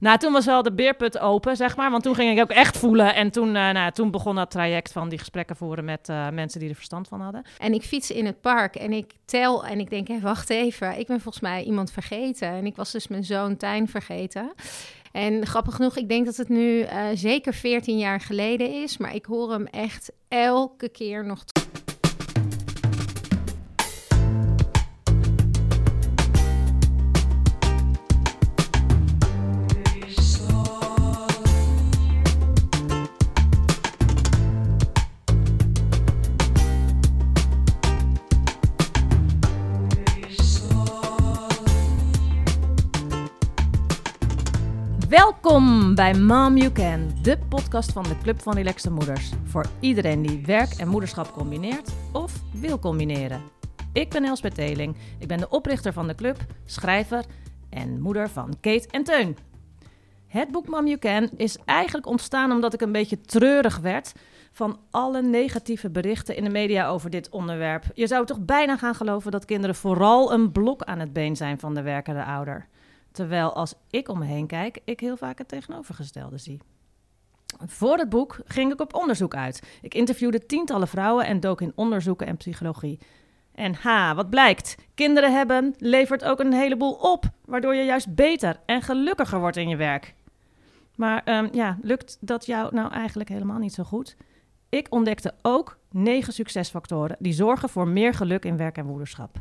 [0.00, 1.90] Nou, toen was wel de beerput open, zeg maar.
[1.90, 3.14] Want toen ging ik ook echt voelen.
[3.14, 6.60] En toen, uh, nou, toen begon dat traject van die gesprekken voeren met uh, mensen
[6.60, 7.42] die er verstand van hadden.
[7.58, 10.98] En ik fiets in het park en ik tel en ik denk, hé, wacht even.
[10.98, 12.48] Ik ben volgens mij iemand vergeten.
[12.48, 14.52] En ik was dus mijn zoon Tijn vergeten.
[15.12, 18.96] En grappig genoeg, ik denk dat het nu uh, zeker 14 jaar geleden is.
[18.96, 21.44] Maar ik hoor hem echt elke keer nog.
[45.10, 49.32] Welkom bij Mom You Can, de podcast van de Club van Relaxte Moeders.
[49.44, 53.42] Voor iedereen die werk en moederschap combineert of wil combineren.
[53.92, 54.96] Ik ben Elspeth Teling.
[55.18, 57.24] Ik ben de oprichter van de club, schrijver
[57.70, 59.36] en moeder van Kate en Teun.
[60.26, 64.12] Het boek Mom You Can is eigenlijk ontstaan omdat ik een beetje treurig werd
[64.52, 67.84] van alle negatieve berichten in de media over dit onderwerp.
[67.94, 71.58] Je zou toch bijna gaan geloven dat kinderen vooral een blok aan het been zijn
[71.58, 72.68] van de werkende ouder.
[73.12, 76.60] Terwijl als ik om me heen kijk, ik heel vaak het tegenovergestelde zie.
[77.66, 79.62] Voor het boek ging ik op onderzoek uit.
[79.82, 82.98] Ik interviewde tientallen vrouwen en dook in onderzoeken en psychologie.
[83.54, 84.76] En ha, wat blijkt?
[84.94, 89.68] Kinderen hebben levert ook een heleboel op, waardoor je juist beter en gelukkiger wordt in
[89.68, 90.14] je werk.
[90.96, 94.16] Maar um, ja, lukt dat jou nou eigenlijk helemaal niet zo goed?
[94.68, 99.36] Ik ontdekte ook negen succesfactoren die zorgen voor meer geluk in werk en moederschap.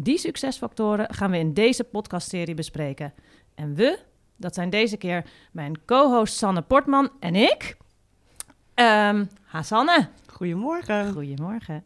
[0.00, 3.14] Die succesfactoren gaan we in deze podcastserie bespreken.
[3.54, 3.98] En we,
[4.36, 7.76] dat zijn deze keer mijn co-host Sanne Portman en ik.
[8.74, 10.08] Um, ha, Sanne.
[10.26, 11.12] Goedemorgen.
[11.12, 11.84] Goedemorgen.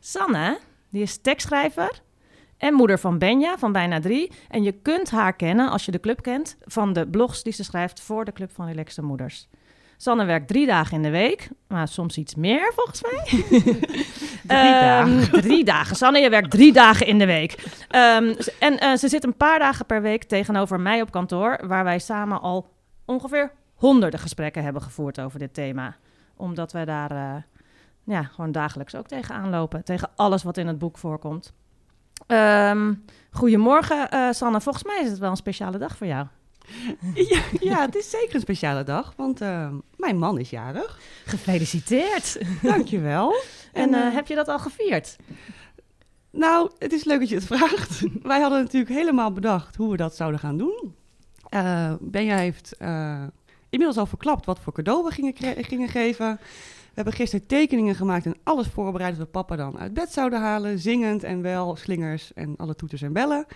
[0.00, 2.02] Sanne, die is tekstschrijver
[2.56, 4.32] en moeder van Benja van bijna drie.
[4.48, 7.64] En je kunt haar kennen, als je de club kent, van de blogs die ze
[7.64, 9.48] schrijft voor de Club van Relaxte Moeders.
[9.96, 13.22] Sanne werkt drie dagen in de week, maar soms iets meer volgens mij.
[14.46, 15.12] drie dagen.
[15.12, 15.96] Um, drie dagen.
[15.96, 17.52] Sanne, je werkt drie dagen in de week.
[17.90, 21.84] Um, en uh, ze zit een paar dagen per week tegenover mij op kantoor, waar
[21.84, 22.72] wij samen al
[23.04, 25.96] ongeveer honderden gesprekken hebben gevoerd over dit thema.
[26.36, 27.34] Omdat wij daar uh,
[28.04, 31.52] ja, gewoon dagelijks ook tegenaan lopen, tegen alles wat in het boek voorkomt.
[32.26, 34.60] Um, goedemorgen, uh, Sanne.
[34.60, 36.26] Volgens mij is het wel een speciale dag voor jou.
[37.14, 40.98] Ja, ja, het is zeker een speciale dag, want uh, mijn man is jarig.
[41.24, 42.38] Gefeliciteerd.
[42.62, 43.34] Dankjewel.
[43.74, 45.16] En uh, uh, heb je dat al gevierd?
[46.30, 48.02] Nou, het is leuk dat je het vraagt.
[48.22, 50.94] Wij hadden natuurlijk helemaal bedacht hoe we dat zouden gaan doen.
[51.50, 52.76] Uh, Benja heeft
[53.68, 55.34] inmiddels al verklapt wat voor cadeau we gingen,
[55.64, 56.38] gingen geven.
[56.94, 60.40] We hebben gisteren tekeningen gemaakt en alles voorbereid dat we papa dan uit bed zouden
[60.40, 60.78] halen.
[60.78, 63.46] Zingend en wel slingers en alle toeters en bellen.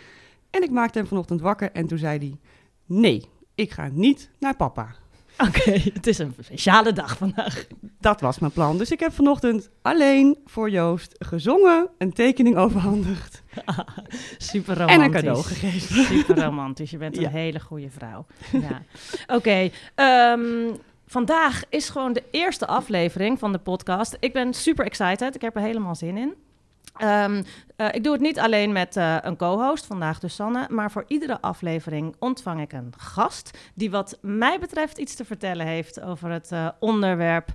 [0.50, 2.38] En ik maakte hem vanochtend wakker en toen zei hij...
[2.86, 3.24] Nee,
[3.54, 4.94] ik ga niet naar papa.
[5.38, 7.66] Oké, okay, het is een speciale dag vandaag.
[8.00, 8.78] Dat was mijn plan.
[8.78, 13.42] Dus ik heb vanochtend alleen voor Joost gezongen, een tekening overhandigd.
[13.64, 13.78] Ah,
[14.38, 14.96] super romantisch.
[14.96, 16.04] En een cadeau gegeven.
[16.04, 16.90] Super romantisch.
[16.90, 17.30] Je bent een ja.
[17.30, 18.26] hele goede vrouw.
[18.52, 18.82] Ja.
[19.26, 19.72] Oké, okay,
[20.32, 20.76] um,
[21.06, 24.16] vandaag is gewoon de eerste aflevering van de podcast.
[24.20, 25.34] Ik ben super excited.
[25.34, 26.34] Ik heb er helemaal zin in.
[27.02, 27.44] Um,
[27.76, 31.04] uh, ik doe het niet alleen met uh, een co-host, vandaag dus Sanne, maar voor
[31.06, 36.30] iedere aflevering ontvang ik een gast die wat mij betreft iets te vertellen heeft over
[36.30, 37.48] het uh, onderwerp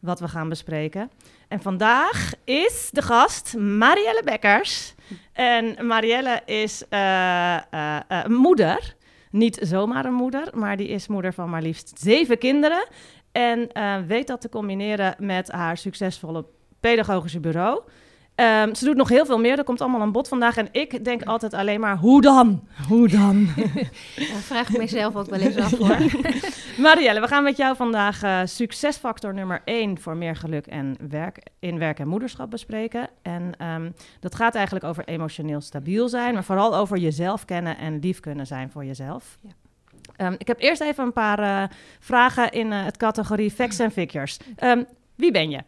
[0.00, 1.10] wat we gaan bespreken.
[1.48, 4.94] En vandaag is de gast Marielle Bekkers.
[5.32, 6.84] En Marielle is
[8.26, 8.94] moeder,
[9.30, 12.88] niet zomaar een moeder, maar die is moeder van maar liefst zeven kinderen.
[13.32, 13.68] En
[14.06, 16.44] weet dat te combineren met haar succesvolle
[16.80, 17.82] pedagogische bureau.
[18.40, 19.58] Um, ze doet nog heel veel meer.
[19.58, 20.56] Er komt allemaal aan bod vandaag.
[20.56, 22.66] En ik denk altijd alleen maar, hoe dan?
[22.88, 23.48] Hoe dan?
[24.16, 25.96] ja, vraag ik mezelf ook wel eens af hoor.
[26.84, 31.42] Marielle, we gaan met jou vandaag uh, succesfactor nummer 1 voor meer geluk en werk,
[31.58, 33.08] in werk en moederschap bespreken.
[33.22, 36.34] En um, dat gaat eigenlijk over emotioneel stabiel zijn.
[36.34, 39.38] Maar vooral over jezelf kennen en lief kunnen zijn voor jezelf.
[39.40, 40.26] Ja.
[40.26, 41.62] Um, ik heb eerst even een paar uh,
[42.00, 44.38] vragen in uh, het categorie facts en figures.
[45.14, 45.60] wie ben je?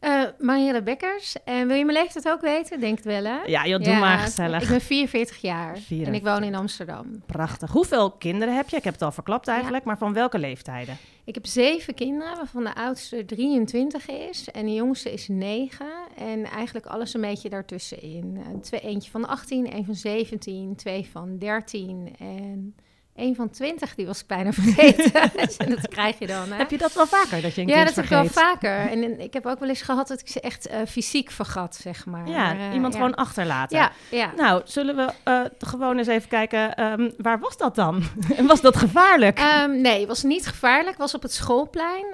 [0.00, 1.36] Uh, Marielle Bekkers.
[1.44, 2.80] En wil je mijn leeftijd ook weten?
[2.80, 3.42] Denk het wel, hè?
[3.46, 4.62] Ja, joh, doe ja, maar gezellig.
[4.62, 6.06] Ik ben 44 jaar 44.
[6.06, 7.22] en ik woon in Amsterdam.
[7.26, 7.70] Prachtig.
[7.70, 8.76] Hoeveel kinderen heb je?
[8.76, 9.90] Ik heb het al verklapt eigenlijk, ja.
[9.90, 10.96] maar van welke leeftijden?
[11.24, 15.86] Ik heb zeven kinderen, waarvan de oudste 23 is en de jongste is 9.
[16.16, 18.36] En eigenlijk alles een beetje daartussenin.
[18.36, 22.74] Uh, twee, eentje van 18, een van 17, twee van 13 en
[23.18, 25.30] een van twintig, die was ik bijna vergeten.
[25.36, 26.50] Dus dat krijg je dan.
[26.50, 26.56] Hè?
[26.56, 28.34] Heb je dat wel vaker, dat je een ja, dat heb ik vergeet?
[28.34, 28.90] wel vaker.
[28.90, 31.76] En, en ik heb ook wel eens gehad dat ik ze echt eh, fysiek vergat,
[31.76, 32.28] zeg maar.
[32.28, 32.98] Ja, Maar, eh, iemand ja.
[33.00, 33.78] gewoon achterlaten.
[33.78, 34.32] Ja, ja.
[34.36, 38.02] Nou, zullen we eh, gewoon eens even kijken, ehm, waar was dat dan?
[38.36, 39.38] en was dat gevaarlijk?
[39.38, 40.88] Ehm, nee, het was niet gevaarlijk.
[40.88, 42.06] Het was op het schoolplein.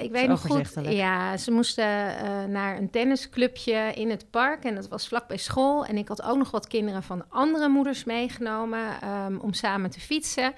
[0.00, 0.70] Ik weet nog goed.
[0.82, 1.86] Ja, ze moesten
[2.50, 4.64] naar een tennisclubje in het park.
[4.64, 5.84] En dat was vlak bij school.
[5.84, 10.00] En ik had ook nog wat kinderen van andere moeders meegenomen ehm, om samen te
[10.00, 10.51] fietsen.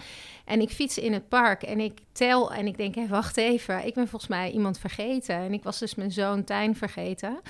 [0.44, 3.86] En ik fiets in het park en ik tel en ik denk, hé, wacht even.
[3.86, 5.34] Ik ben volgens mij iemand vergeten.
[5.34, 7.40] En ik was dus mijn zoon Tijn vergeten.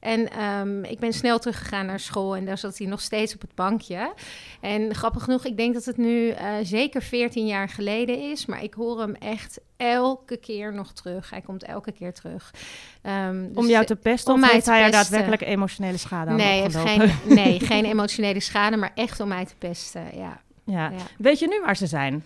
[0.00, 3.40] En ehm, ik ben snel teruggegaan naar school en daar zat hij nog steeds op
[3.40, 4.12] het bankje.
[4.60, 8.62] En grappig genoeg, ik denk dat het nu eh, zeker 14 jaar geleden is, maar
[8.62, 11.30] ik hoor hem echt elke keer nog terug.
[11.30, 12.54] Hij komt elke keer terug.
[13.02, 15.96] Ehm, om dus, jou te pesten om of mij heeft te hij er daadwerkelijk emotionele
[15.96, 20.04] schade aan nee, heeft geen, nee, geen emotionele schade, maar echt om mij te pesten.
[20.16, 20.40] Ja.
[20.70, 20.92] Ja.
[21.18, 22.24] Weet je nu waar ze zijn?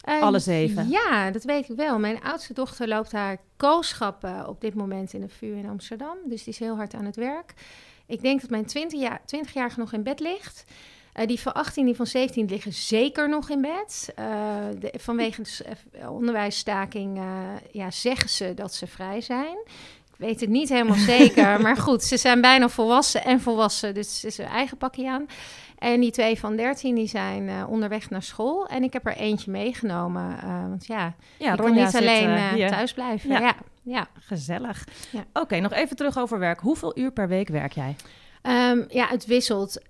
[0.00, 0.88] Eh, Alle zeven?
[0.88, 1.98] Ja, dat weet ik wel.
[1.98, 6.16] Mijn oudste dochter loopt haar kooschappen op dit moment in de VU in Amsterdam.
[6.24, 7.54] Dus die is heel hard aan het werk.
[8.06, 10.64] Ik denk dat mijn 20 jaar, 20-jarige nog in bed ligt.
[11.14, 14.12] Eh, die van 18, die van 17 liggen zeker nog in bed.
[14.14, 14.26] Eh,
[14.80, 17.20] de, vanwege de eh, onderwijsstaking
[17.72, 19.56] ja, zeggen ze dat ze vrij zijn.
[20.12, 24.20] Ik weet het niet helemaal zeker, maar goed, ze zijn bijna volwassen en volwassen, dus
[24.20, 25.26] ze is hun eigen pakje aan.
[25.84, 28.66] En die twee van 13 die zijn eh, onderweg naar school.
[28.66, 30.38] En ik heb er eentje meegenomen.
[30.42, 32.68] eh, want ja, Ja, ik Ronja niet alleen hier.
[32.68, 33.30] thuis blijven.
[33.30, 33.40] Ja.
[33.40, 34.06] Ja, ja.
[34.18, 34.84] Gezellig.
[35.10, 35.24] Ja.
[35.32, 36.60] Oké, nog even terug over werk.
[36.60, 37.96] Hoeveel uur per week werk jij?
[38.42, 39.80] Ehm, ja, het wisselt.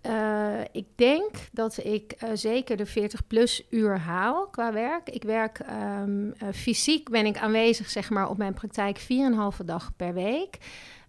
[0.73, 5.09] Ik denk dat ik zeker de 40 plus uur haal qua werk.
[5.09, 9.91] Ik werk ehm, eh, fysiek ben ik aanwezig zeg maar, op mijn praktijk 4,5 dag
[9.97, 10.59] per week.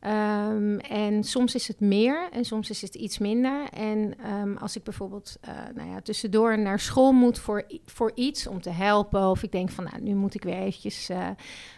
[0.06, 3.70] Ehm, en soms is het meer en soms is het iets minder.
[3.70, 8.48] En ehm, als ik bijvoorbeeld eh, nou ja, tussendoor naar school moet voor, voor iets
[8.48, 9.30] om te helpen...
[9.30, 11.30] of ik denk van nou, nu moet ik weer eventjes eh,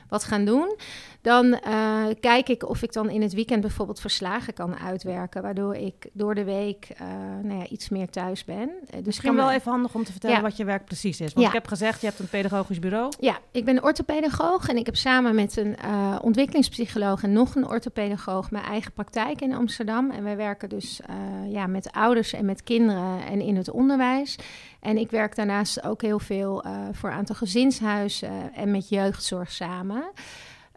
[0.10, 0.76] wat gaan doen...
[1.22, 5.42] dan eh, kijk ik of ik dan in het weekend bijvoorbeeld verslagen kan uitwerken...
[5.42, 7.08] waardoor ik door de week eh,
[7.44, 8.70] nou ja, iets meer thuis ben.
[8.70, 10.42] Eh, dus Misschien kan wel me- even handig om te vertellen Ja.
[10.42, 11.34] wat je werk precies is.
[11.34, 11.48] Want Ja.
[11.48, 13.12] ik heb gezegd, je hebt een pedagogisch bureau.
[13.20, 15.76] Ja, ik ben orthopedagoog en ik heb samen met een
[16.22, 20.12] ontwikkelingspsycholoog en nog een orthopedagoog mijn eigen praktijk in Amsterdam.
[20.12, 21.00] En wij werken dus
[21.48, 24.36] ja, met ouders en met kinderen en in het onderwijs.
[24.80, 29.52] En ik werk daarnaast ook heel veel eh, voor een aantal gezinshuizen en met jeugdzorg
[29.52, 30.12] samen.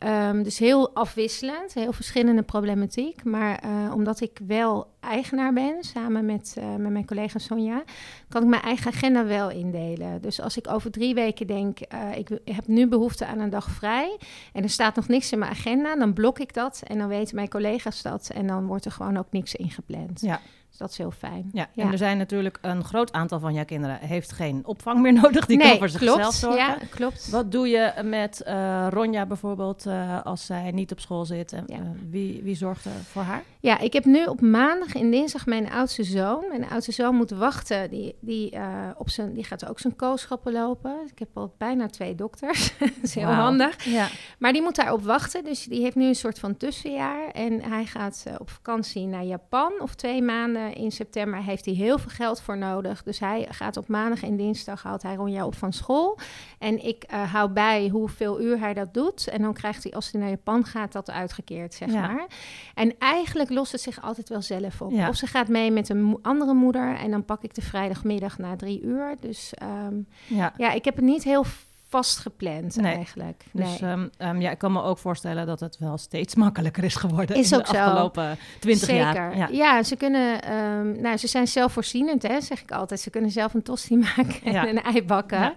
[0.01, 3.25] Ehm, dus heel afwisselend, heel verschillende problematiek.
[3.25, 7.83] Maar eh, omdat ik wel eigenaar ben, samen met, eh, met mijn collega Sonja,
[8.29, 10.23] kan ik mijn eigen agenda wel indelen.
[10.23, 13.71] Dus als ik over drie weken denk, eh, ik heb nu behoefte aan een dag
[13.71, 14.19] vrij
[14.53, 17.35] en er staat nog niks in mijn agenda, dan blok ik dat en dan weten
[17.35, 20.21] mijn collega's dat en dan wordt er gewoon ook niks ingepland.
[20.21, 20.41] Ja.
[20.81, 21.51] Dat is heel fijn.
[21.53, 21.85] Ja, Ja.
[21.85, 25.47] en er zijn natuurlijk een groot aantal van jouw kinderen heeft geen opvang meer nodig.
[25.47, 26.35] Die kan voor zichzelf klopt.
[26.35, 26.59] zorgen.
[26.61, 27.31] Ja, klopt.
[27.31, 31.53] Wat doe je met eh, Ronja bijvoorbeeld eh, als zij niet op school zit?
[31.53, 31.77] En, Ja.
[31.77, 33.43] eh, wie, wie zorgt er voor haar?
[33.61, 36.45] Ja, ik heb nu op maandag en dinsdag mijn oudste zoon.
[36.49, 37.91] Mijn oudste zoon moet wachten.
[37.91, 38.53] Die, die,
[38.97, 40.95] op zijn, die gaat ook zijn kooschappen lopen.
[41.13, 42.73] Ik heb al bijna twee dokters.
[42.79, 43.85] dat is heel handig.
[43.85, 44.09] Ja.
[44.39, 45.45] Maar die moet daarop wachten.
[45.45, 47.29] Dus die heeft nu een soort van tussenjaar.
[47.31, 49.73] En hij gaat op vakantie naar Japan.
[49.81, 53.03] Of twee maanden in september heeft hij heel veel geld voor nodig.
[53.03, 56.19] Dus hij gaat op maandag en dinsdag haalt hij Ronja op van school.
[56.59, 59.29] En ik eh, hou bij hoeveel uur hij dat doet.
[59.29, 62.01] En dan krijgt hij, als hij naar Japan gaat, dat uitgekeerd, zeg Ja.
[62.01, 62.27] maar.
[62.75, 64.91] En eigenlijk lost het zich altijd wel zelf op.
[64.93, 65.09] Ja.
[65.09, 66.97] Of ze gaat mee met een andere moeder.
[66.97, 69.17] En dan pak ik de vrijdagmiddag na drie uur.
[69.21, 69.95] Dus ehm,
[70.27, 70.53] ja.
[70.57, 71.45] ja, ik heb het niet heel
[71.91, 72.95] vast gepland Nee.
[72.95, 73.45] eigenlijk.
[73.53, 74.09] Dus nee.
[74.17, 77.53] ehm, ja, ik kan me ook voorstellen dat het wel steeds makkelijker is geworden Is
[77.53, 79.37] in de afgelopen twintig jaar.
[79.37, 79.49] Ja.
[79.51, 79.83] Ja.
[79.83, 83.01] ze kunnen, ehm, nou, ze zijn zelfvoorzienend, hè, zeg ik altijd.
[83.01, 84.69] Ze kunnen zelf een tosti maken en Ja.
[84.69, 85.41] een ei bakken.
[85.41, 85.55] Ja.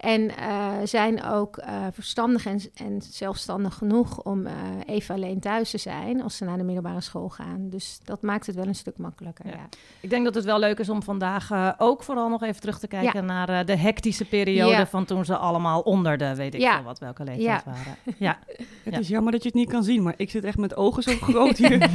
[0.00, 4.52] En eh, zijn ook eh, verstandig en, en zelfstandig genoeg om eh,
[4.86, 7.68] even alleen thuis te zijn als ze naar de middelbare school gaan.
[7.70, 9.46] Dus dat maakt het wel een stuk makkelijker.
[9.46, 9.68] Ja.
[10.00, 12.86] Ik denk dat het wel leuk is om vandaag ook vooral nog even terug te
[12.86, 16.74] kijken naar de hectische periode van toen ze allemaal onder de, weet ik Ja.
[16.74, 17.72] veel wat, welke leeftijd Ja.
[17.72, 17.96] waren.
[18.18, 18.38] Ja,
[18.84, 18.98] Het Ja.
[19.00, 21.12] is jammer dat je het niet kan zien, maar ik zit echt met ogen zo
[21.30, 21.88] groot hier.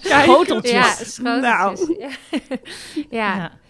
[0.00, 0.72] Schoteltjes.
[0.72, 1.18] Ja, schoteltjes.
[1.18, 1.96] Nou.
[3.10, 3.50] Ja.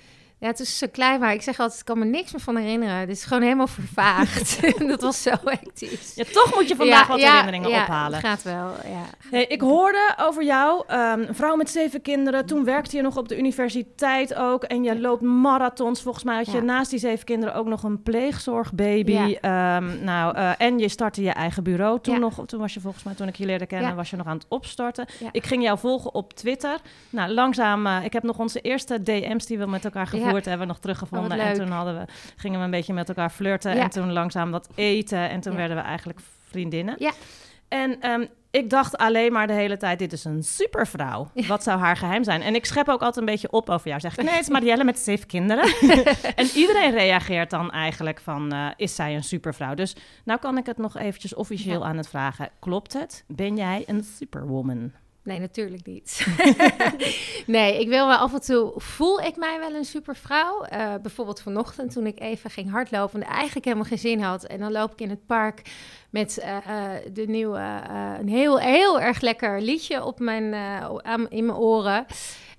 [0.44, 0.50] ja.
[0.50, 2.94] het is zo klein, maar ik zeg altijd, ik kan me niks meer van herinneren.
[2.96, 4.60] Het is gewoon helemaal vervaagd.
[4.88, 6.14] dat was zo hectisch.
[6.14, 8.20] Ja, toch moet je vandaag Ja, wat ja, herinneringen ja, ophalen.
[8.20, 9.04] gaat wel, ja.
[9.30, 12.46] Hey, ik hoorde over jou, ehm, een vrouw met zeven kinderen.
[12.46, 14.62] Toen werkte je nog op de universiteit ook.
[14.64, 16.02] En je loopt marathons.
[16.02, 16.60] Volgens mij had je Ja.
[16.62, 19.12] naast die zeven kinderen ook nog een pleegzorgbaby.
[19.12, 19.76] Ja.
[19.76, 22.00] Ehm, nou, eh, en je startte je eigen bureau.
[22.00, 22.20] Toen, Ja.
[22.20, 23.94] nog, toen was je volgens mij, toen ik je leerde kennen, Ja.
[23.94, 25.06] was je nog aan het opstarten.
[25.18, 25.28] Ja.
[25.32, 26.78] Ik ging jou volgen op Twitter.
[27.10, 30.66] Nou, langzaam, eh, ik heb nog onze eerste DM's die we met elkaar gevoerd Hebben
[30.66, 31.38] we nog teruggevonden.
[31.38, 32.04] Oh, en toen hadden we,
[32.36, 33.72] gingen we een beetje met elkaar flirten.
[33.72, 35.30] En toen langzaam wat eten.
[35.30, 36.94] En toen werden we eigenlijk vriendinnen.
[36.98, 37.12] Ja.
[37.68, 41.30] En ehm, ik dacht alleen maar de hele tijd, dit is een supervrouw.
[41.46, 42.42] Wat zou haar geheim zijn?
[42.42, 44.00] En ik schep ook altijd een beetje op over jou.
[44.00, 45.64] Zeg ik, nee, het is Marielle met zeven kinderen.
[46.36, 49.74] en iedereen reageert dan eigenlijk van, eh, is zij een supervrouw?
[49.74, 51.86] Dus nou kan ik het nog eventjes officieel Ja.
[51.86, 52.48] aan het vragen.
[52.58, 53.24] Klopt het?
[53.26, 54.92] Ben jij een superwoman?
[55.24, 56.26] Nee, natuurlijk niet.
[57.46, 60.62] nee, ik wil wel af en toe, voel ik mij wel een supervrouw.
[60.62, 64.44] Eh bijvoorbeeld vanochtend toen ik even ging hardlopen en eigenlijk helemaal geen zin had.
[64.44, 65.62] En dan loop ik in het park
[66.10, 67.80] met eh, eh, de nieuwe,
[68.18, 70.54] een heel, heel erg lekker liedje op mijn,
[71.02, 72.06] aan, in mijn oren.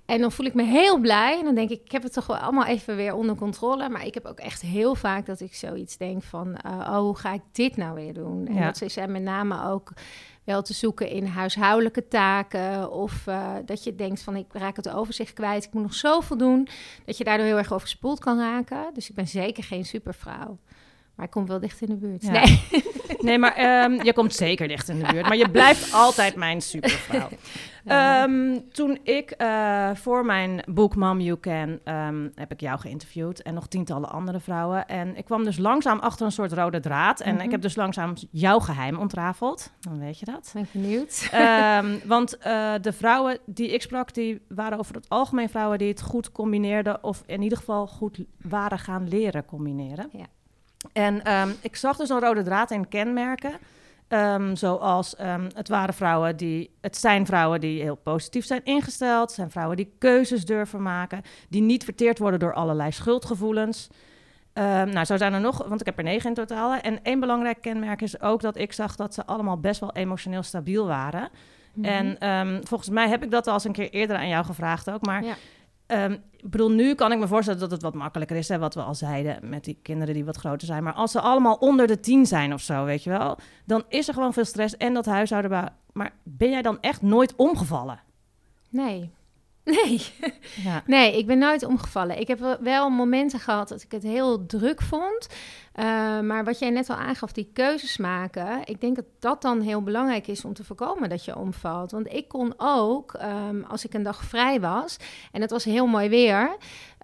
[0.06, 1.38] En dan voel ik me heel blij.
[1.38, 3.88] En dan denk ik, ik heb het toch wel allemaal even weer onder controle.
[3.88, 6.56] Maar ik heb ook echt heel vaak dat ik zoiets denk van...
[6.66, 8.46] oh, hoe ga ik dit nou weer doen?
[8.46, 8.64] En Ja.
[8.64, 9.92] dat is eh, met name ook
[10.46, 12.90] wel te zoeken in huishoudelijke taken.
[12.90, 15.64] Of eh, dat je denkt van, ik raak het overzicht kwijt.
[15.64, 16.68] Ik moet nog zoveel doen.
[17.04, 18.90] Dat je daardoor heel erg overspoeld kan raken.
[18.94, 20.58] Dus ik ben zeker geen supervrouw.
[21.16, 22.22] Maar ik kom wel dicht in de buurt.
[22.22, 22.30] Ja.
[22.30, 22.62] Nee.
[23.20, 25.26] Nee, maar ehm, je komt zeker dicht in de buurt.
[25.28, 27.28] Maar je blijft altijd mijn supervrouw.
[27.84, 33.42] Ehm, toen ik eh, voor mijn boek Mom You Can ehm, heb ik jou geïnterviewd
[33.42, 34.86] en nog tientallen andere vrouwen.
[34.88, 37.20] En ik kwam dus langzaam achter een soort rode draad.
[37.20, 37.44] En Mhm.
[37.44, 39.72] ik heb dus langzaam jouw geheim ontrafeld.
[39.80, 40.50] Dan weet je dat.
[40.54, 41.30] Ben benieuwd.
[42.04, 46.02] Want eh, de vrouwen die ik sprak, die waren over het algemeen vrouwen die het
[46.02, 47.04] goed combineerden.
[47.04, 50.08] Of in ieder geval goed waren gaan leren combineren.
[50.12, 50.26] Ja.
[50.92, 53.52] En ehm, ik zag dus een rode draad in kenmerken.
[54.08, 59.26] Ehm, zoals ehm, het waren vrouwen die, het zijn vrouwen die heel positief zijn ingesteld.
[59.26, 61.22] Het zijn vrouwen die keuzes durven maken.
[61.48, 63.88] Die niet verteerd worden door allerlei schuldgevoelens.
[64.54, 66.74] Nou, zo zijn er nog, want ik heb er negen in totaal.
[66.74, 70.42] En één belangrijk kenmerk is ook dat ik zag dat ze allemaal best wel emotioneel
[70.42, 71.28] stabiel waren.
[71.72, 72.14] Mhm.
[72.18, 75.06] En volgens mij heb ik dat al eens een keer eerder aan jou gevraagd ook.
[75.06, 75.34] Maar Ja.
[75.86, 78.48] Ehm, ik bedoel, nu kan ik me voorstellen dat het wat makkelijker is.
[78.48, 80.82] Hè, wat we al zeiden met die kinderen die wat groter zijn.
[80.82, 83.38] Maar als ze allemaal onder de tien zijn of zo, weet je wel.
[83.64, 85.72] Dan is er gewoon veel stress en dat huishouden.
[85.92, 88.00] Maar ben jij dan echt nooit omgevallen?
[88.70, 89.10] Nee.
[89.84, 90.02] Nee.
[90.64, 90.82] Ja.
[90.86, 92.20] Nee, ik ben nooit omgevallen.
[92.20, 95.28] Ik heb wel momenten gehad dat ik het heel druk vond.
[95.78, 98.60] Uh, maar wat jij net al aangaf, die keuzes maken.
[98.64, 101.90] Ik denk dat dat dan heel belangrijk is om te voorkomen dat je omvalt.
[101.90, 103.18] Want ik kon ook,
[103.50, 104.96] um, als ik een dag vrij was
[105.32, 106.56] en het was heel mooi weer,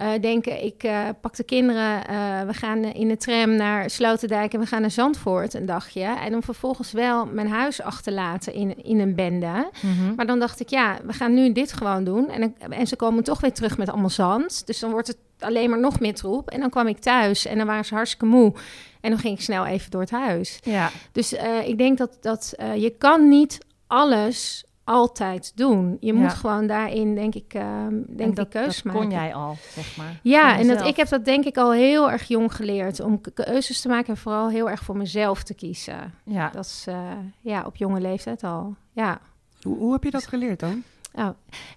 [0.02, 2.00] uh, denken: ik uh, pak de kinderen,
[2.46, 6.04] we gaan in de tram naar Sloterdijk en we gaan naar Zandvoort een dagje.
[6.04, 9.70] En dan vervolgens wel mijn huis achterlaten in, in een bende.
[9.82, 10.14] Mhm.
[10.14, 12.30] Maar dan dacht ik: ja, we gaan nu dit gewoon doen.
[12.30, 14.66] En, en ze komen toch weer terug met allemaal zand.
[14.66, 16.50] Dus dan wordt het alleen maar nog meer troep.
[16.50, 18.52] En dan kwam ik thuis en dan waren ze hartstikke moe.
[19.00, 20.58] En dan ging ik snel even door het huis.
[20.62, 20.90] Ja.
[21.12, 25.96] Dus uh, ik denk dat, dat uh, je kan niet alles altijd doen.
[26.00, 26.36] Je moet Ja.
[26.36, 29.00] gewoon daarin, denk ik, uh, denk En ik dat, keuzes dat maken.
[29.00, 30.18] kon jij al, zeg maar.
[30.22, 33.00] Ja, en dat, ik heb dat denk ik al heel erg jong geleerd.
[33.00, 36.14] Om ke- keuzes te maken en vooral heel erg voor mezelf te kiezen.
[36.24, 36.50] Ja.
[36.50, 36.96] Dat is uh,
[37.40, 38.74] ja, op jonge leeftijd al.
[38.92, 39.20] Ja.
[39.62, 40.82] Hoe, hoe heb je dat geleerd dan?
[41.14, 41.28] Oh,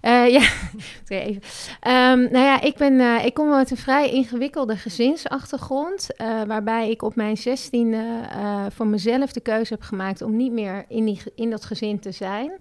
[0.02, 0.40] uh, ja,
[1.08, 1.42] even.
[1.86, 6.08] Um, nou ja, ik, ben, uh, ik kom uit een vrij ingewikkelde gezinsachtergrond.
[6.20, 8.04] Uh, waarbij ik op mijn zestiende
[8.70, 12.12] voor mezelf de keuze heb gemaakt om niet meer in, die, in dat gezin te
[12.12, 12.52] zijn.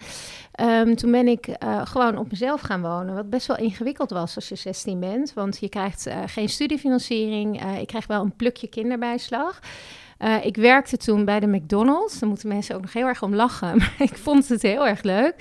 [0.61, 1.47] Um, toen ben ik
[1.83, 3.15] gewoon op mezelf gaan wonen.
[3.15, 5.33] Wat best wel ingewikkeld was als je 16 bent.
[5.33, 7.79] Want je krijgt geen studiefinanciering.
[7.79, 9.59] Ik krijg wel een plukje kinderbijslag.
[10.41, 12.19] Ik werkte toen bij de McDonald's.
[12.19, 13.77] Daar moeten mensen ook nog heel erg om lachen.
[13.77, 15.35] Maar ik vond het heel erg leuk.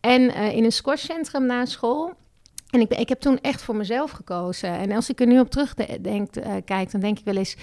[0.00, 2.12] En uh, in een squashcentrum na school.
[2.70, 4.70] En ik, ik heb toen echt voor mezelf gekozen.
[4.70, 7.56] En als ik er nu op terugdenk, uh, kijk, dan denk ik wel eens...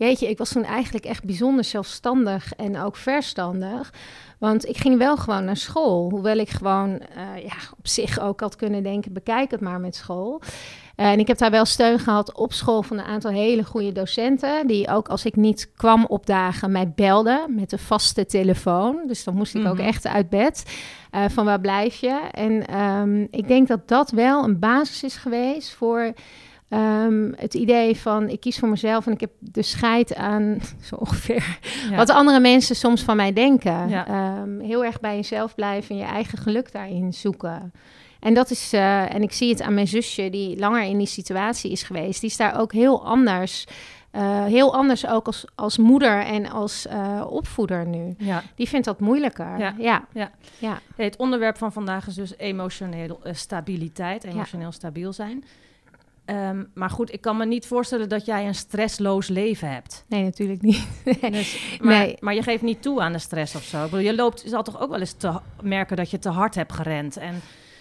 [0.00, 3.92] Jeetje, ik was toen eigenlijk echt bijzonder zelfstandig en ook verstandig.
[4.38, 6.10] Want ik ging wel gewoon naar school.
[6.10, 9.96] Hoewel ik gewoon uh, ja, op zich ook had kunnen denken, bekijk het maar met
[9.96, 10.40] school.
[10.96, 13.92] Uh, en ik heb daar wel steun gehad op school van een aantal hele goede
[13.92, 14.66] docenten.
[14.66, 19.00] Die ook als ik niet kwam opdagen mij belden met een vaste telefoon.
[19.06, 19.86] Dus dan moest ik ook Mhm.
[19.86, 20.64] echt uit bed.
[21.14, 22.20] Uh, van waar blijf je?
[22.30, 26.12] En um, ik denk dat dat wel een basis is geweest voor...
[26.72, 30.58] Um, het idee van ik kies voor mezelf en ik heb de scheid aan
[30.88, 31.58] zo ongeveer
[31.90, 31.96] Ja.
[31.96, 33.88] wat andere mensen soms van mij denken.
[33.88, 34.38] Ja.
[34.40, 37.72] Um, heel erg bij jezelf blijven en je eigen geluk daarin zoeken.
[38.20, 41.06] En dat is, uh, en ik zie het aan mijn zusje die langer in die
[41.06, 42.20] situatie is geweest.
[42.20, 43.66] Die is daar ook heel anders,
[44.12, 48.14] uh, heel anders ook als, als moeder en als uh, opvoeder nu.
[48.18, 48.42] Ja.
[48.54, 49.58] Die vindt dat moeilijker.
[49.58, 49.74] Ja.
[49.78, 50.30] ja.
[50.58, 50.80] Ja.
[50.96, 55.44] het onderwerp van vandaag is dus emotioneel eh, stabiliteit, emotioneel stabiel zijn.
[56.30, 60.04] Um, maar goed, ik kan me niet voorstellen dat jij een stressloos leven hebt.
[60.08, 60.86] Nee, natuurlijk niet.
[61.30, 62.16] Dus, maar, Nee.
[62.20, 63.84] maar je geeft niet toe aan de stress of zo.
[63.84, 66.28] Ik bedoel, je loopt, je zal toch ook wel eens te merken dat je te
[66.28, 67.16] hard hebt gerend.
[67.16, 67.40] En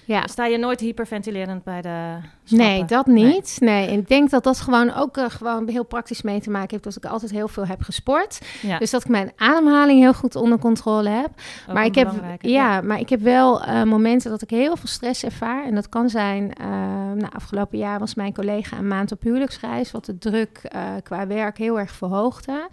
[0.10, 0.28] Ja.
[0.28, 2.16] Sta je nooit hyperventilerend bij de
[2.48, 3.58] Nee, dat niet.
[3.60, 3.92] Nee.
[3.92, 6.96] ik denk dat dat gewoon ook eh, gewoon heel praktisch mee te maken heeft dat
[6.96, 8.40] ik altijd heel veel heb gesport.
[8.62, 11.30] Ja, Dus dat ik mijn ademhaling heel goed onder controle heb.
[11.68, 14.88] ook maar ik heb, ja, maar ik heb wel eh, momenten dat ik heel veel
[14.88, 15.66] stress ervaar.
[15.66, 16.68] En dat kan zijn, eh,
[17.16, 20.62] nou, afgelopen jaar was mijn collega een maand op huwelijksreis, wat de druk
[21.04, 22.68] qua werk heel erg verhoogde.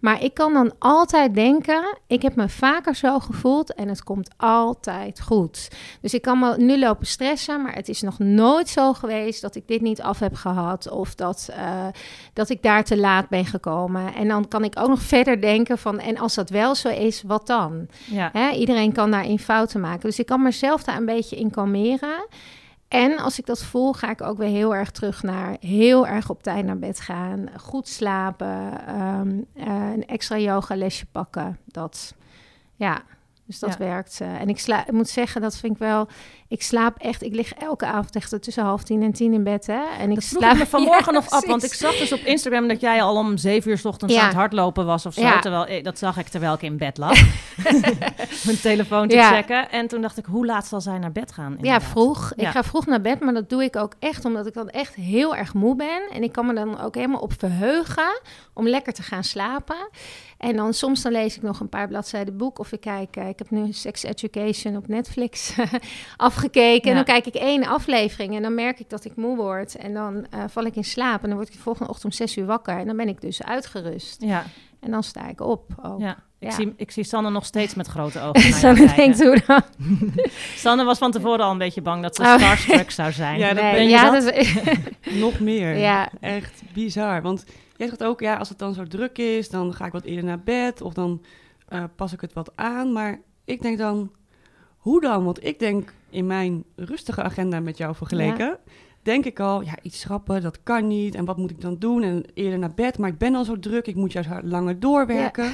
[0.00, 4.30] Maar ik kan dan altijd denken, ik heb me vaker zo gevoeld en het komt
[4.36, 5.70] altijd goed.
[6.00, 9.54] Dus ik kan me nu lopen stressen, maar het is nog nooit zo geweest dat
[9.54, 11.86] ik dit niet af heb gehad of dat, eh,
[12.32, 14.14] dat ik daar te laat ben gekomen.
[14.14, 17.22] En dan kan ik ook nog verder denken van, en als dat wel zo is,
[17.22, 17.86] wat dan?
[18.04, 18.30] Ja.
[18.32, 20.00] Hè, iedereen kan daarin fouten maken.
[20.00, 22.26] Dus ik kan mezelf daar een beetje in kalmeren.
[22.88, 26.30] En als ik dat voel, ga ik ook weer heel erg terug naar heel erg
[26.30, 27.48] op tijd naar bed gaan.
[27.60, 28.86] Goed slapen.
[28.86, 31.58] ehm, eh, een extra yoga lesje pakken.
[31.64, 32.14] Dat,
[32.74, 33.02] ja,
[33.44, 33.78] dus dat Ja.
[33.78, 34.20] werkt.
[34.20, 34.40] eh.
[34.40, 36.08] en ik, sla, ik moet zeggen, dat vind ik wel...
[36.48, 37.22] Ik slaap echt...
[37.22, 39.82] Ik lig elke avond echt tussen half tien en tien in bed, hè.
[39.98, 42.80] En ik slaap me vanmorgen Ja, nog af, want ik zag dus op Instagram dat
[42.80, 44.20] jij al om zeven uur 's ochtends Ja.
[44.20, 45.20] aan het hardlopen was of zo.
[45.20, 45.40] Ja.
[45.40, 47.18] Terwijl, dat zag ik terwijl ik in bed lag.
[48.46, 49.70] Mijn telefoon te checken.
[49.70, 51.58] En toen dacht ik, hoe laat zal zij naar bed gaan?
[51.60, 52.32] Ja, vroeg.
[52.36, 54.94] Ik ga vroeg naar bed, maar dat doe ik ook echt omdat ik dan echt
[54.94, 56.02] heel erg moe ben.
[56.12, 58.20] En ik kan me dan ook helemaal op verheugen
[58.54, 59.88] om lekker te gaan slapen.
[60.38, 63.28] En dan soms dan lees ik nog een paar bladzijden boek of ik kijk, eh,
[63.28, 65.54] ik heb nu Sex Education op Netflix
[66.36, 66.90] afgekeken.
[66.90, 66.90] Ja.
[66.90, 69.76] En dan kijk ik één aflevering en dan merk ik dat ik moe word.
[69.76, 72.18] En dan eh, val ik in slaap en dan word ik de volgende ochtend om
[72.18, 72.78] zes uur wakker.
[72.78, 74.22] En dan ben ik dus uitgerust.
[74.22, 74.44] Ja,
[74.80, 76.00] En dan sta ik op ook.
[76.00, 76.10] ja.
[76.38, 76.54] Ik, Ja.
[76.54, 78.96] Zie, ik zie Sanne nog steeds met grote ogen Sanne kijken.
[78.96, 79.62] denkt hoe dan?
[80.64, 82.34] Sanne was van tevoren al een beetje bang dat ze Oh.
[82.36, 83.38] starstruck zou zijn.
[83.42, 84.22] Ja, dat Nee, ben je ja, dat?
[84.24, 84.54] dat is-
[85.20, 85.76] Nog meer.
[85.76, 87.22] ja, Echt bizar.
[87.22, 87.44] Want
[87.76, 90.24] jij zegt ook, ja, als het dan zo druk is, dan ga ik wat eerder
[90.24, 91.22] naar bed of dan
[91.68, 92.92] eh, pas ik het wat aan.
[92.92, 94.10] Maar ik denk dan,
[94.86, 95.24] hoe dan?
[95.24, 98.58] Want ik denk in mijn rustige agenda met jou vergeleken,
[99.02, 101.14] denk ik al, ja, iets schrappen, dat kan niet.
[101.14, 102.02] En wat moet ik dan doen?
[102.02, 105.52] En eerder naar bed, maar ik ben al zo druk, ik moet juist langer doorwerken.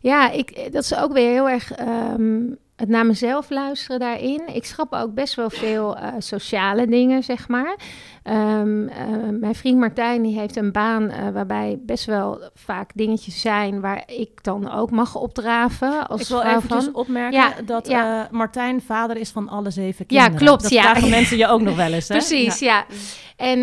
[0.00, 2.40] Ja, ik, dat is ook weer heel erg ehm,
[2.76, 4.42] het naar mezelf luisteren daarin.
[4.52, 7.76] Ik schrap ook best wel veel eh, sociale dingen, zeg maar.
[8.22, 9.06] Ehm, eh,
[9.40, 14.02] mijn vriend Martijn die heeft een baan eh, waarbij best wel vaak dingetjes zijn waar
[14.06, 16.08] ik dan ook mag opdraven.
[16.08, 16.94] Als Ik wil eventjes van.
[16.94, 18.28] opmerken Ja, dat ja.
[18.30, 20.46] Martijn vader is van alle zeven Ja, kinderen.
[20.46, 20.82] klopt, Dat ja.
[20.82, 22.14] vragen mensen je ook nog wel eens, hè?
[22.16, 22.66] Precies, Ja.
[22.88, 22.94] ja.
[23.36, 23.62] En,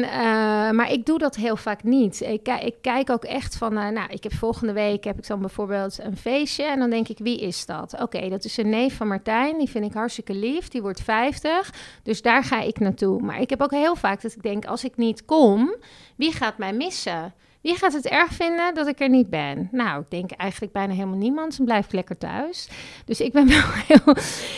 [0.75, 2.21] maar ik doe dat heel vaak niet.
[2.21, 5.27] Ik, ki- ik kijk ook echt van, eh, nou, ik heb volgende week heb ik
[5.27, 7.95] dan bijvoorbeeld een feestje en dan denk ik, wie is dat?
[8.01, 11.73] Oké, dat is een neef van Martijn, die vind ik hartstikke lief, die wordt 50,
[12.03, 13.21] dus daar ga ik naartoe.
[13.21, 15.75] Maar ik heb ook heel vaak dat ik denk, als ik niet kom,
[16.15, 17.33] wie gaat mij missen?
[17.61, 19.67] Wie gaat het erg vinden dat ik er niet ben?
[19.71, 21.57] Nou, ik denk eigenlijk bijna helemaal niemand.
[21.57, 22.69] Dan blijf ik lekker thuis.
[23.05, 24.13] Dus ik ben wel heel.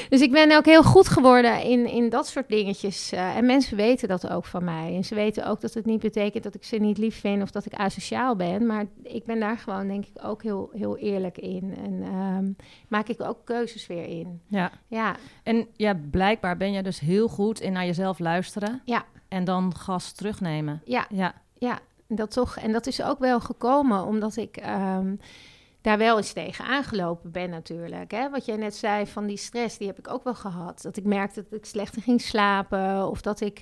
[0.10, 3.12] Dus ik ben ook heel goed geworden in, in dat soort dingetjes.
[3.12, 4.96] Eh, en mensen weten dat ook van mij.
[4.96, 7.52] En ze weten ook dat het niet betekent dat ik ze niet lief vind of
[7.52, 8.66] dat ik asociaal ben.
[8.66, 11.76] Maar ik ben daar gewoon, denk ik, ook heel, heel eerlijk in.
[11.84, 12.52] En ehm,
[12.88, 14.42] maak ik ook keuzes weer in.
[14.48, 14.72] Ja.
[14.88, 18.82] Ja, En ja, blijkbaar ben je dus heel goed in naar jezelf luisteren.
[18.86, 19.04] Ja.
[19.28, 20.82] En dan gas terugnemen.
[20.86, 21.06] ja.
[21.10, 21.80] Ja, Ja,
[22.16, 22.58] dat toch.
[22.58, 25.16] En dat is ook wel gekomen omdat ik ehm,
[25.82, 28.12] daar wel eens tegen aangelopen ben natuurlijk.
[28.12, 28.30] Hè?
[28.30, 30.82] Wat jij net zei van die stress, die heb ik ook wel gehad.
[30.82, 33.62] Dat ik merkte dat ik slechter ging slapen of dat ik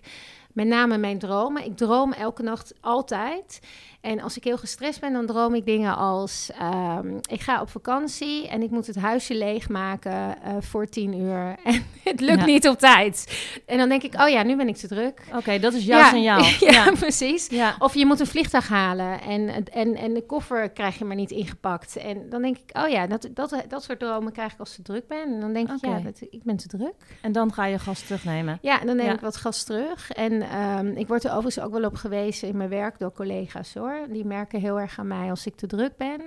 [0.54, 1.66] met name mijn dromen.
[1.66, 3.60] Ik droom elke nacht altijd.
[4.02, 6.52] En als ik heel gestrest ben, dan droom ik dingen als...
[6.60, 11.56] ehm, ik ga op vakantie en ik moet het huisje leegmaken eh voor tien uur.
[11.64, 12.46] En het lukt Ja.
[12.46, 13.44] niet op tijd.
[13.66, 15.22] En dan denk ik, oh ja, nu ben ik te druk.
[15.36, 16.42] oké, dat is jouw ja, signaal.
[16.72, 16.92] ja, Ja.
[16.92, 17.50] precies.
[17.80, 21.32] Of je moet een vliegtuig halen en, en, en de koffer krijg je maar niet
[21.32, 21.96] ingepakt.
[21.98, 24.76] En dan denk ik, oh ja, dat, dat, dat soort dromen krijg ik als ik
[24.76, 25.34] te druk ben.
[25.34, 26.96] En dan denk ik, ja, dat, ik ben te druk.
[27.22, 28.58] En dan ga je gas terugnemen.
[28.62, 30.12] Ja, en dan neem ik wat gas terug.
[30.12, 33.74] En ehm, ik word er overigens ook wel op gewezen in mijn werk door collega's
[33.74, 33.89] hoor.
[34.10, 36.22] Die merken heel erg aan mij als ik te druk ben.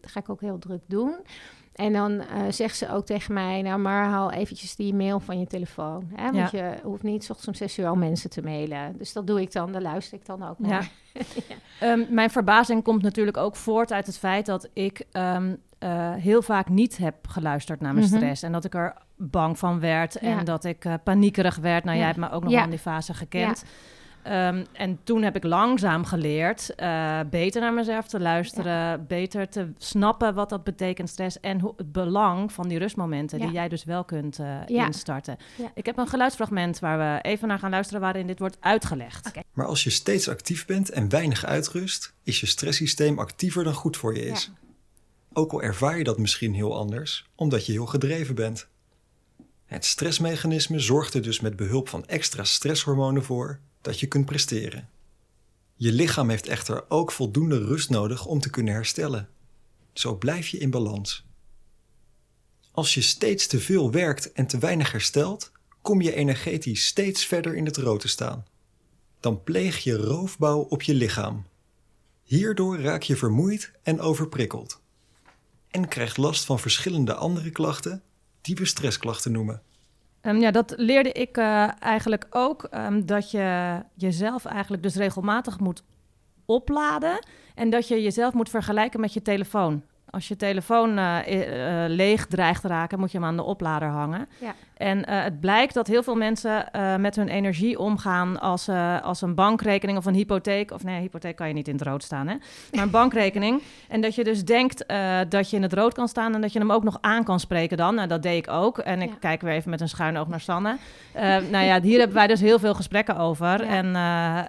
[0.00, 1.14] Dat ga ik ook heel druk doen.
[1.74, 5.38] En dan eh zegt ze ook tegen mij, nou maar haal eventjes die mail van
[5.38, 6.10] je telefoon.
[6.14, 6.30] Hè?
[6.32, 8.96] Want je hoeft niet ochtends om zes uur al mensen te mailen.
[8.98, 10.90] Dus dat doe ik dan, daar luister ik dan ook naar.
[11.80, 16.42] Ehm, mijn verbazing komt natuurlijk ook voort uit het feit dat ik ehm, eh, heel
[16.42, 18.16] vaak niet heb geluisterd naar mijn Mhm.
[18.16, 18.42] stress.
[18.42, 20.42] En dat ik er bang van werd en Ja.
[20.42, 21.84] dat ik eh, paniekerig werd.
[21.84, 22.02] Nou, Ja.
[22.04, 22.56] jij hebt me ook nog Ja.
[22.56, 23.64] wel in die fase gekend.
[24.26, 29.68] Ehm, en toen heb ik langzaam geleerd eh, beter naar mezelf te luisteren, beter te
[29.78, 33.84] snappen wat dat betekent, stress en hoe, het belang van die rustmomenten die jij dus
[33.84, 34.86] wel kunt eh, Ja.
[34.86, 35.36] instarten.
[35.56, 35.70] Ja.
[35.74, 39.30] Ik heb een geluidsfragment waar we even naar gaan luisteren waarin dit wordt uitgelegd.
[39.52, 43.96] Maar als je steeds actief bent en weinig uitrust, is je stresssysteem actiever dan goed
[43.96, 44.44] voor je is.
[44.44, 44.66] Ja.
[45.32, 48.68] Ook al ervaar je dat misschien heel anders, omdat je heel gedreven bent.
[49.66, 54.88] Het stressmechanisme zorgt er dus met behulp van extra stresshormonen voor dat je kunt presteren.
[55.74, 59.28] Je lichaam heeft echter ook voldoende rust nodig om te kunnen herstellen.
[59.92, 61.26] Zo blijf je in balans.
[62.72, 67.54] Als je steeds te veel werkt en te weinig herstelt, kom je energetisch steeds verder
[67.54, 68.44] in het rood te staan.
[69.20, 71.46] Dan pleeg je roofbouw op je lichaam.
[72.22, 74.80] Hierdoor raak je vermoeid en overprikkeld.
[75.68, 78.02] En krijgt last van verschillende andere klachten
[78.40, 79.62] die we stressklachten noemen.
[80.26, 82.68] Um, ja, dat leerde ik uh, eigenlijk ook.
[82.74, 85.82] Um, dat je jezelf eigenlijk dus regelmatig moet
[86.44, 87.18] opladen.
[87.54, 89.82] En dat je jezelf moet vergelijken met je telefoon.
[90.10, 93.88] Als je telefoon uh, uh, leeg dreigt te raken, moet je hem aan de oplader
[93.88, 94.28] hangen.
[94.40, 94.54] Ja.
[94.76, 98.68] En uh, het blijkt dat heel veel mensen met hun energie omgaan als,
[99.02, 100.70] als een bankrekening of een hypotheek.
[100.70, 102.34] Of nee, hypotheek kan je niet in het rood staan, hè?
[102.72, 103.62] Maar een bankrekening.
[103.88, 104.84] En dat je dus denkt
[105.28, 107.40] dat je in het rood kan staan en dat je hem ook nog aan kan
[107.40, 107.94] spreken dan.
[107.94, 108.78] Nou, dat deed ik ook.
[108.78, 109.16] En ik ja.
[109.20, 110.76] kijk weer even met een schuin oog naar Sanne.
[111.50, 113.64] nou ja, hier hebben wij dus heel veel gesprekken over.
[113.64, 113.68] Ja.
[113.68, 113.96] En,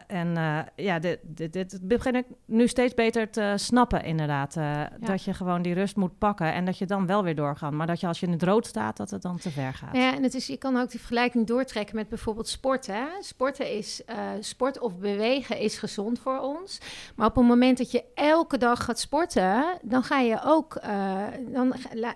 [0.07, 0.37] en
[0.75, 4.53] ja, dit, dit, dit, begin ik nu steeds beter te snappen, inderdaad.
[4.53, 4.89] Ja.
[4.99, 7.71] Dat je gewoon die rust moet pakken en dat je dan wel weer doorgaat.
[7.71, 9.95] Maar dat je als je in het rood staat, dat het dan te ver gaat.
[9.95, 13.07] Ja, en het is, je kan ook die vergelijking doortrekken met bijvoorbeeld sporten.
[13.19, 16.79] Sporten is, uh, sport of bewegen is gezond voor ons.
[17.15, 21.23] Maar op het moment dat je elke dag gaat sporten, dan ga je ook, uh,
[21.47, 21.73] dan,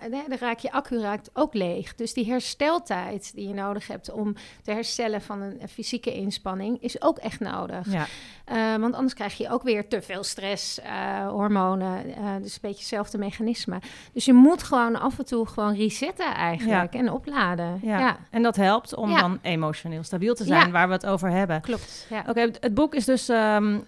[0.10, 1.96] dan raak je accu raakt ook leeg.
[1.96, 7.02] Dus die hersteltijd die je nodig hebt om te herstellen van een fysieke inspanning, is
[7.02, 7.92] ook echt nodig.
[7.92, 8.08] Ja.
[8.52, 10.80] Uh, want anders krijg je ook weer te veel stress,
[11.28, 12.04] hormonen.
[12.42, 13.82] dus een beetje hetzelfde mechanisme.
[14.14, 17.00] Dus je moet gewoon af en toe gewoon resetten eigenlijk ja.
[17.00, 17.80] en opladen.
[17.82, 17.91] Ja.
[18.00, 18.18] Ja.
[18.30, 19.20] En dat helpt om Ja.
[19.20, 20.72] dan emotioneel stabiel te zijn, Ja.
[20.72, 21.62] waar we het over hebben.
[21.62, 22.06] Klopt.
[22.10, 22.24] Ja.
[22.28, 23.80] Oké, het- het boek is dus ehm,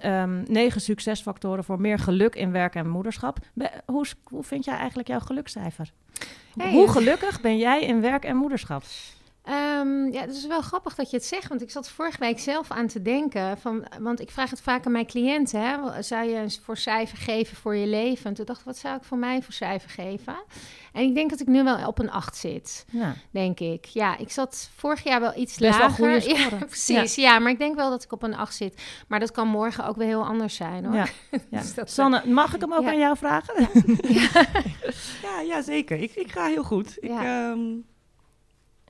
[0.47, 3.37] negen succesfactoren voor meer geluk in werk en moederschap.
[3.53, 5.91] Be- hoe, hoe vind jij eigenlijk jouw gelukscijfer?
[6.57, 6.71] Hey.
[6.71, 8.83] Hoe gelukkig ben jij in werk en moederschap?
[9.43, 12.39] Ehm, ja, het is wel grappig dat je het zegt, want ik zat vorige week
[12.39, 13.57] zelf aan te denken.
[13.57, 17.17] Van, want ik vraag het vaak aan mijn cliënten: hè, zou je een voor cijfer
[17.17, 18.25] geven voor je leven?
[18.25, 20.35] En toen dacht ik, wat zou ik voor mij voor cijfer geven?
[20.93, 23.13] En ik denk dat ik nu wel op een 8 zit, Ja.
[23.31, 23.85] denk ik.
[23.85, 26.21] Ja, ik zat vorig jaar wel iets Best wel lager.
[26.21, 27.15] goede ja, precies.
[27.15, 27.39] Ja.
[27.39, 28.81] maar ik denk wel dat ik op een 8 zit.
[29.07, 30.95] Maar dat kan morgen ook weer heel anders zijn hoor.
[30.95, 31.05] Ja.
[31.49, 33.67] Dus dat- Sanne, mag ik hem ook aan jou vragen?
[35.23, 35.97] Ja, ja zeker.
[35.99, 36.97] Ik, ik ga heel goed.
[36.99, 37.55] Ik, Ja.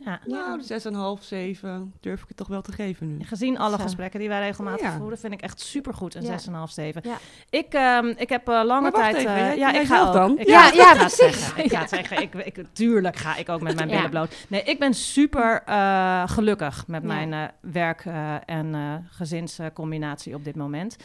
[0.05, 0.19] Ja.
[0.25, 3.23] nou, de 6,5, 7 durf ik het toch wel te geven nu.
[3.25, 3.83] Gezien alle Zo.
[3.83, 4.97] gesprekken die wij regelmatig Ja.
[4.97, 6.29] voeren, vind ik echt supergoed een Ja.
[6.67, 7.01] 6,5, 7.
[7.05, 7.17] Ja.
[7.49, 9.15] Ik, ehm, ik heb eh, lange tijd...
[9.15, 10.13] even, eh, ja, ik ga ook.
[10.13, 10.39] dan?
[10.39, 11.17] Ik Ja, ga- ja, precies.
[11.17, 11.63] zeggen.
[11.63, 12.21] Ik ga het zeggen.
[12.21, 13.95] Ik, ik, tuurlijk ga ik ook met mijn Ja.
[13.95, 14.35] billen bloot.
[14.49, 17.07] Nee, ik ben super eh, gelukkig met Ja.
[17.07, 20.95] mijn eh, werk- eh, en eh, gezinscombinatie op dit moment.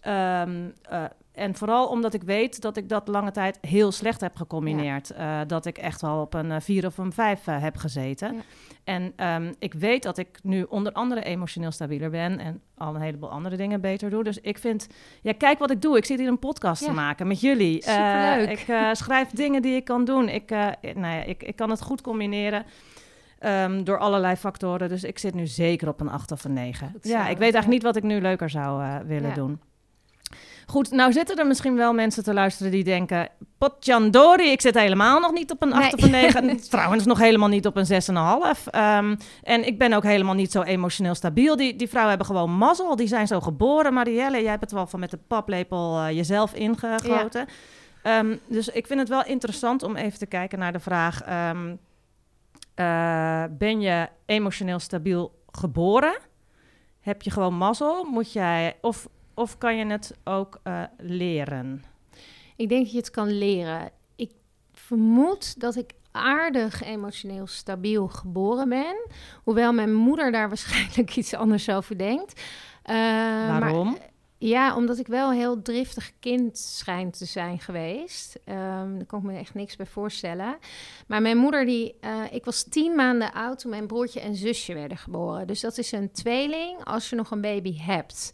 [0.00, 4.36] Ehm, eh, en vooral omdat ik weet dat ik dat lange tijd heel slecht heb
[4.36, 5.10] gecombineerd.
[5.10, 8.34] Eh, dat ik echt wel op een eh, vier of een vijf eh, heb gezeten.
[8.34, 8.40] Ja.
[8.84, 13.00] En ehm, ik weet dat ik nu onder andere emotioneel stabieler ben en al een
[13.00, 14.24] heleboel andere dingen beter doe.
[14.24, 14.86] Dus ik vind,
[15.22, 15.96] ja, kijk wat ik doe.
[15.96, 16.86] Ik zit hier een podcast Ja.
[16.88, 17.82] te maken met jullie.
[17.82, 18.60] Eh, Superleuk.
[18.60, 20.28] ik eh, schrijf dingen die ik kan doen.
[20.28, 22.64] Ik, eh, nou ja, ik, ik kan het goed combineren.
[23.38, 24.88] ehm, door allerlei factoren.
[24.88, 26.90] Dus ik zit nu zeker op een 8 of een 9.
[26.92, 29.34] Goed Ja, ik weet eigenlijk niet wat ik nu leuker zou eh, willen Ja.
[29.34, 29.60] doen.
[30.66, 33.28] Goed, nou zitten er misschien wel mensen te luisteren die denken...
[33.58, 35.92] Potjandori, ik zit helemaal nog niet op een 8 Nee.
[36.26, 36.60] of een 9.
[36.70, 38.70] Trouwens nog helemaal niet op een 6,5.
[38.70, 41.56] Ehm en ik ben ook helemaal niet zo emotioneel stabiel.
[41.56, 42.96] Die, die vrouwen hebben gewoon mazzel.
[42.96, 43.92] Die zijn zo geboren.
[43.92, 47.46] Marielle, jij hebt het wel van met de paplepel eh, jezelf ingegoten.
[48.02, 51.22] Ehm, dus ik vind het wel interessant om even te kijken naar de vraag...
[51.22, 51.74] ehm,
[52.74, 56.16] eh, ben je emotioneel stabiel geboren?
[57.00, 58.04] Heb je gewoon mazzel?
[58.04, 61.84] Moet jij, of, of kan je het ook eh, leren?
[62.56, 63.90] Ik denk dat je het kan leren.
[64.16, 64.30] Ik
[64.72, 69.06] vermoed dat ik aardig emotioneel stabiel geboren ben.
[69.44, 72.40] Hoewel mijn moeder daar waarschijnlijk iets anders over denkt.
[72.82, 73.96] Eh, maar- Waarom?
[74.38, 78.38] ja, omdat ik wel een heel driftig kind schijn te zijn geweest.
[78.44, 80.56] Ehm daar kan ik me echt niks bij voorstellen.
[81.06, 84.74] Maar mijn moeder, die, eh, ik was tien maanden oud toen mijn broertje en zusje
[84.74, 85.46] werden geboren.
[85.46, 88.30] Dus dat is een tweeling als je nog een baby hebt.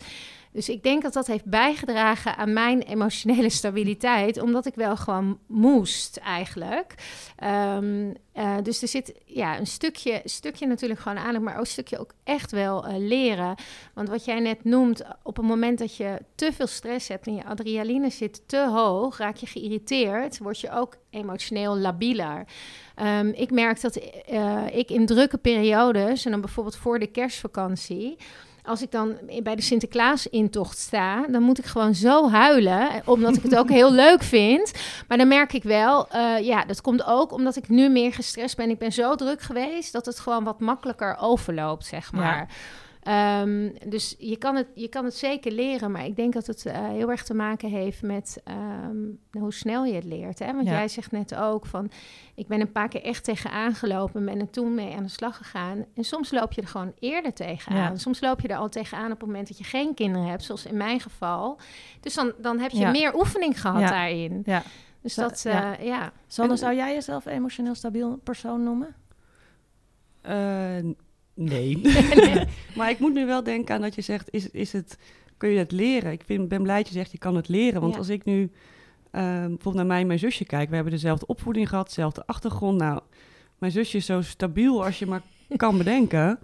[0.53, 5.39] Dus ik denk dat dat heeft bijgedragen aan mijn emotionele stabiliteit, omdat ik wel gewoon
[5.47, 6.95] moest eigenlijk.
[7.37, 11.67] Ehm, eh, dus er zit ja, een stukje, stukje natuurlijk gewoon aan, maar ook een
[11.67, 13.55] stukje ook echt wel eh, leren.
[13.95, 17.35] Want wat jij net noemt, op het moment dat je te veel stress hebt en
[17.35, 22.45] je adrenaline zit te hoog, raak je geïrriteerd, word je ook emotioneel labieler.
[22.95, 28.17] Ehm, ik merk dat eh, ik in drukke periodes, en dan bijvoorbeeld voor de kerstvakantie,
[28.65, 33.43] als ik dan bij de Sinterklaas-intocht sta, dan moet ik gewoon zo huilen, omdat ik
[33.43, 34.73] het ook heel leuk vind.
[35.09, 38.57] Maar dan merk ik wel, eh, ja, dat komt ook omdat ik nu meer gestrest
[38.57, 38.71] ben.
[38.71, 42.49] Ik ben zo druk geweest dat het gewoon wat makkelijker overloopt, zeg maar.
[43.01, 46.65] Ehm, dus je kan, het, je kan het zeker leren, maar ik denk dat het
[46.67, 48.43] uh, heel erg te maken heeft met
[48.89, 50.39] um, hoe snel je het leert.
[50.39, 50.55] Hè?
[50.55, 51.91] Want jij zegt net ook van,
[52.35, 55.37] ik ben een paar keer echt tegenaan gelopen, ben er toen mee aan de slag
[55.37, 55.85] gegaan.
[55.95, 57.93] En soms loop je er gewoon eerder tegenaan.
[57.93, 57.97] Ja.
[57.97, 60.67] Soms loop je er al tegenaan op het moment dat je geen kinderen hebt, zoals
[60.67, 61.59] in mijn geval.
[62.01, 64.43] Dus dan, dan heb je meer oefening gehad daarin.
[64.45, 64.63] Ja.
[65.03, 66.13] Dus dat, uh, ja.
[66.27, 68.95] Sanne, zou jij jezelf emotioneel stabiel persoon noemen?
[70.29, 70.93] Uh,
[71.51, 71.81] Nee.
[72.77, 74.99] maar ik moet nu wel denken aan dat je zegt, is, is het,
[75.37, 76.13] kun je het leren?
[76.13, 77.81] Ik vind, ben blij dat je zegt, je kan het leren.
[77.81, 78.51] Want als ik nu uh,
[79.23, 82.79] bijvoorbeeld naar mij en mijn zusje kijk, we hebben dezelfde opvoeding gehad, dezelfde achtergrond.
[82.79, 83.01] Nou,
[83.59, 85.23] mijn zusje is zo stabiel als je maar
[85.57, 86.39] kan bedenken.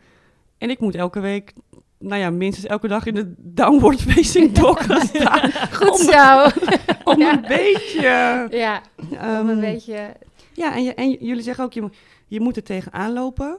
[0.58, 1.52] En ik moet elke week
[1.98, 5.52] nou ja, minstens elke dag in de downward facing dog staan.
[5.72, 6.48] Goed om, zo.
[7.12, 8.48] Om een beetje...
[8.50, 10.12] Ja, um, om een ehm, beetje...
[10.52, 11.90] Ja, en, je, en jullie zeggen ook, je,
[12.26, 13.58] je moet er tegenaan lopen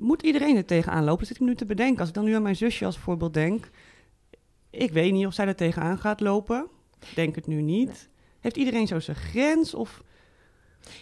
[0.00, 1.26] moet iedereen er tegenaan lopen?
[1.26, 1.98] zit ik nu te bedenken.
[1.98, 3.70] Als ik dan nu aan mijn zusje als voorbeeld denk.
[4.70, 6.66] Ik weet niet of zij er tegenaan gaat lopen.
[7.14, 8.08] Denk het nu niet.
[8.40, 9.74] Heeft iedereen zo zijn grens?
[9.74, 10.02] Of...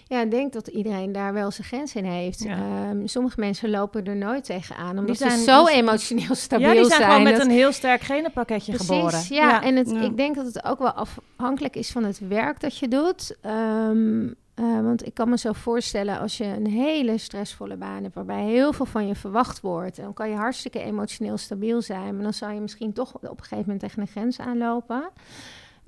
[0.06, 2.44] Ja, ik denk dat iedereen daar wel zijn grens in heeft.
[2.44, 6.76] Ehm, sommige mensen lopen er nooit tegenaan, omdat zijn, ze zo emotioneel stabiel zijn.
[6.76, 9.20] Ja, die zijn, gewoon met een heel sterk genenpakketje geboren.
[9.28, 9.62] Ja, ja.
[9.62, 12.88] en het, ik denk dat het ook wel afhankelijk is van het werk dat je
[12.88, 13.36] doet.
[13.46, 18.14] Um, uh, want ik kan me zo voorstellen als je een hele stressvolle baan hebt,
[18.14, 22.22] waarbij heel veel van je verwacht wordt, dan kan je hartstikke emotioneel stabiel zijn, maar
[22.22, 25.10] dan zou je misschien toch op een gegeven moment tegen een grens aanlopen.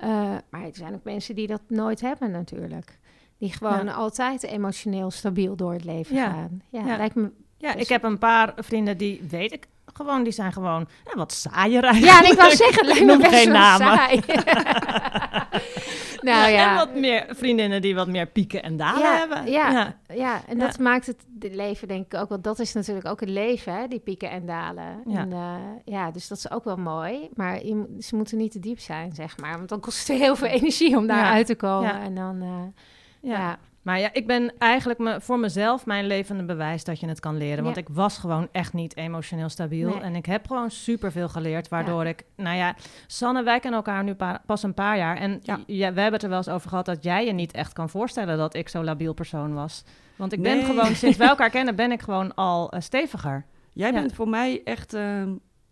[0.03, 0.07] Uh,
[0.49, 2.99] maar er zijn ook mensen die dat nooit hebben natuurlijk.
[3.37, 6.61] Die gewoon altijd emotioneel stabiel door het leven gaan.
[6.69, 6.97] Ja, ja.
[6.97, 7.31] Lijkt me
[7.61, 11.31] ja, ik heb een paar vrienden die weet ik gewoon, die zijn gewoon ja, wat
[11.31, 13.97] saaier Ja, en ik wou zeggen, lijkt me best geen namen.
[13.97, 14.21] saai.
[16.31, 19.51] nou ja, En wat meer vriendinnen die wat meer pieken en dalen hebben.
[19.51, 19.95] Ja, ja.
[20.13, 22.41] ja en dat maakt het leven denk ik ook wel.
[22.41, 25.03] Dat is natuurlijk ook het leven, hè, die pieken en dalen.
[25.05, 25.55] Ja, en, uh,
[25.85, 27.29] ja dus dat is ook wel mooi.
[27.33, 29.57] Maar je, ze moeten niet te diep zijn, zeg maar.
[29.57, 32.01] Want dan kost het heel veel energie om daar uit te komen.
[32.01, 33.59] En dan, uh, ja.
[33.81, 37.37] Maar ja, ik ben eigenlijk me, voor mezelf mijn levende bewijs dat je het kan
[37.37, 37.63] leren.
[37.63, 40.01] Want ik was gewoon echt niet emotioneel stabiel.
[40.01, 42.23] En ik heb gewoon superveel geleerd, waardoor ik...
[42.35, 42.75] Nou ja,
[43.07, 44.15] Sanne, wij kennen elkaar nu
[44.45, 45.17] pas een paar jaar.
[45.17, 45.59] En ja.
[45.65, 48.37] we hebben het er wel eens over gehad dat jij je niet echt kan voorstellen...
[48.37, 49.83] dat ik zo'n labiel persoon was.
[50.15, 53.45] Want ik ben gewoon, sinds wij elkaar kennen, ben ik gewoon al uh, steviger.
[53.73, 54.93] Jij bent voor mij echt...
[54.93, 55.23] Uh,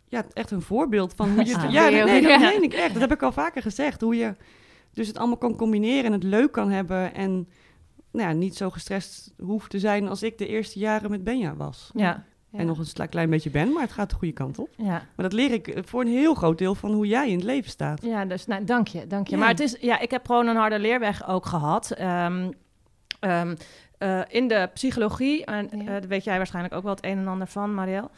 [0.07, 1.57] ja, echt een voorbeeld van hoe je...
[1.59, 2.91] Het, ja, nee, nee, dat meen ik echt.
[2.91, 4.01] Dat heb ik al vaker gezegd.
[4.01, 4.35] Hoe je
[4.93, 7.13] dus het allemaal kan combineren en het leuk kan hebben...
[7.13, 7.47] en
[8.11, 11.55] nou ja, niet zo gestrest hoeft te zijn als ik de eerste jaren met Benja
[11.55, 11.91] was.
[11.93, 12.23] Ja.
[12.51, 14.69] En nog een klein beetje ben, maar het gaat de goede kant op.
[14.77, 14.85] Ja.
[14.85, 17.43] Maar dat leer ik eh, voor een heel groot deel van hoe jij in het
[17.43, 18.01] leven staat.
[18.01, 19.37] Ja, dus nou, dank je, dank je.
[19.37, 21.99] Maar het is, ja, ik heb gewoon een harde leerweg ook gehad.
[22.01, 22.53] Um,
[23.19, 23.57] um,
[23.99, 27.47] uh, in de psychologie, en uh, weet jij waarschijnlijk ook wel het een en ander
[27.47, 28.09] van, Marielle.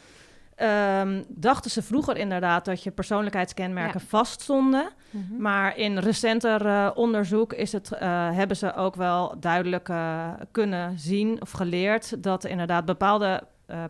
[0.62, 4.06] Um, dachten ze vroeger inderdaad dat je persoonlijkheidskenmerken ja.
[4.08, 4.88] vaststonden.
[5.10, 5.42] Mhm.
[5.42, 8.00] Maar in recenter uh, onderzoek is het, uh,
[8.32, 13.42] hebben ze ook wel duidelijk uh, kunnen zien of geleerd dat inderdaad bepaalde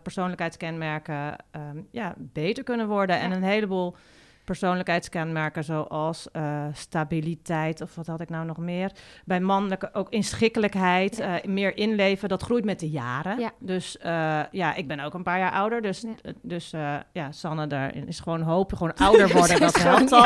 [0.03, 3.15] persoonlijkheidskenmerken um, ja, beter kunnen worden.
[3.15, 3.21] Ja.
[3.21, 3.95] En een heleboel
[4.43, 8.91] persoonlijkheidskenmerken zoals uh, stabiliteit of wat had ik nou nog meer.
[9.25, 11.43] Bij mannelijke ook inschikkelijkheid, ja.
[11.43, 13.39] uh, meer inleven, dat groeit met de jaren.
[13.39, 13.51] Ja.
[13.59, 16.31] Dus uh, ja, ik ben ook een paar jaar ouder, dus, ja.
[16.41, 16.73] dus
[17.11, 20.25] ja, Sanne, daar is gewoon hoop, gewoon ouder worden, dat helpt al.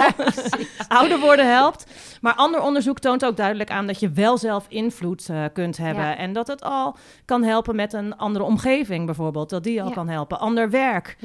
[0.97, 1.91] ouder worden helpt.
[2.21, 6.34] Maar ander onderzoek toont ook duidelijk aan dat je wel zelf invloed kunt hebben en
[6.34, 10.39] dat het al kan helpen met een andere omgeving bijvoorbeeld, dat die al kan helpen.
[10.39, 11.17] Ander werk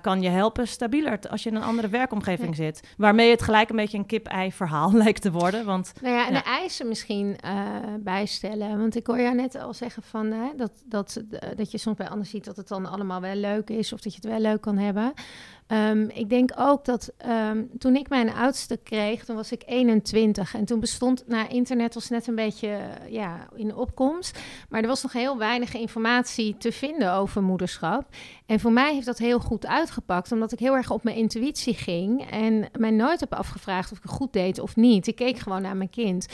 [0.00, 2.82] kan je helpen stabieler als je in een andere werkomgeving zit.
[2.96, 5.64] Waarmee het gelijk een beetje een kip-ei verhaal lijkt te worden.
[5.64, 7.66] Want, nou ja, en de eisen misschien uh,
[8.00, 8.78] bijstellen.
[8.78, 11.22] Want ik hoor jou net al zeggen van, hè, dat, dat,
[11.56, 13.92] dat je soms bij anderen ziet dat het dan allemaal wel leuk is.
[13.92, 15.12] Of dat je het wel leuk kan hebben.
[15.68, 20.54] Um, ik denk ook dat um, toen ik mijn oudste kreeg, toen was ik 21.
[20.54, 24.38] En toen bestond, nou, internet was net een beetje ja, in opkomst.
[24.68, 28.04] Maar er was nog heel weinig informatie te vinden over moederschap.
[28.46, 31.74] En voor mij heeft dat heel goed uitgepakt, omdat ik heel erg op mijn intuïtie
[31.74, 32.30] ging.
[32.30, 35.06] En mij nooit heb afgevraagd of ik het goed deed of niet.
[35.06, 36.26] Ik keek gewoon naar mijn kind.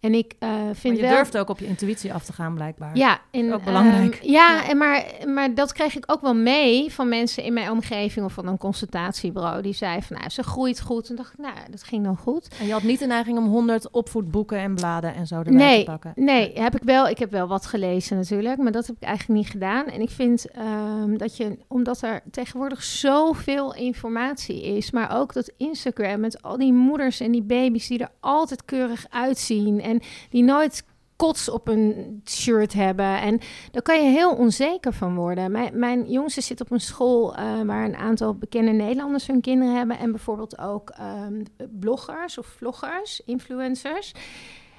[0.00, 2.96] En ik uh, vind maar je durft ook op je intuïtie af te gaan, blijkbaar.
[2.96, 4.14] Ja, en, ook belangrijk.
[4.22, 7.70] Um, ja, En maar, maar dat kreeg ik ook wel mee van mensen in mijn
[7.70, 8.24] omgeving.
[8.24, 9.62] Of van kon consultatiebureau.
[9.62, 11.08] Die zei van, nou, ze groeit goed.
[11.08, 12.48] En dacht ik, nou, dat ging dan goed.
[12.60, 15.84] En je had niet de neiging om 100 opvoedboeken en bladen en zo erbij Nee,
[15.84, 16.12] te pakken?
[16.16, 17.08] Nee, heb ik wel.
[17.08, 19.86] Ik heb wel wat gelezen natuurlijk, maar dat heb ik eigenlijk niet gedaan.
[19.86, 25.52] En ik vind ehm, dat je, omdat er tegenwoordig zoveel informatie is, maar ook dat
[25.56, 30.42] Instagram met al die moeders en die baby's die er altijd keurig uitzien en die
[30.42, 30.84] nooit
[31.18, 33.20] kots op een shirt hebben.
[33.20, 35.50] En daar kan je heel onzeker van worden.
[35.50, 39.76] Mijn, mijn jongste zit op een school eh, waar een aantal bekende Nederlanders hun kinderen
[39.76, 39.98] hebben.
[39.98, 44.12] En bijvoorbeeld ook ehm, bloggers of vloggers, influencers.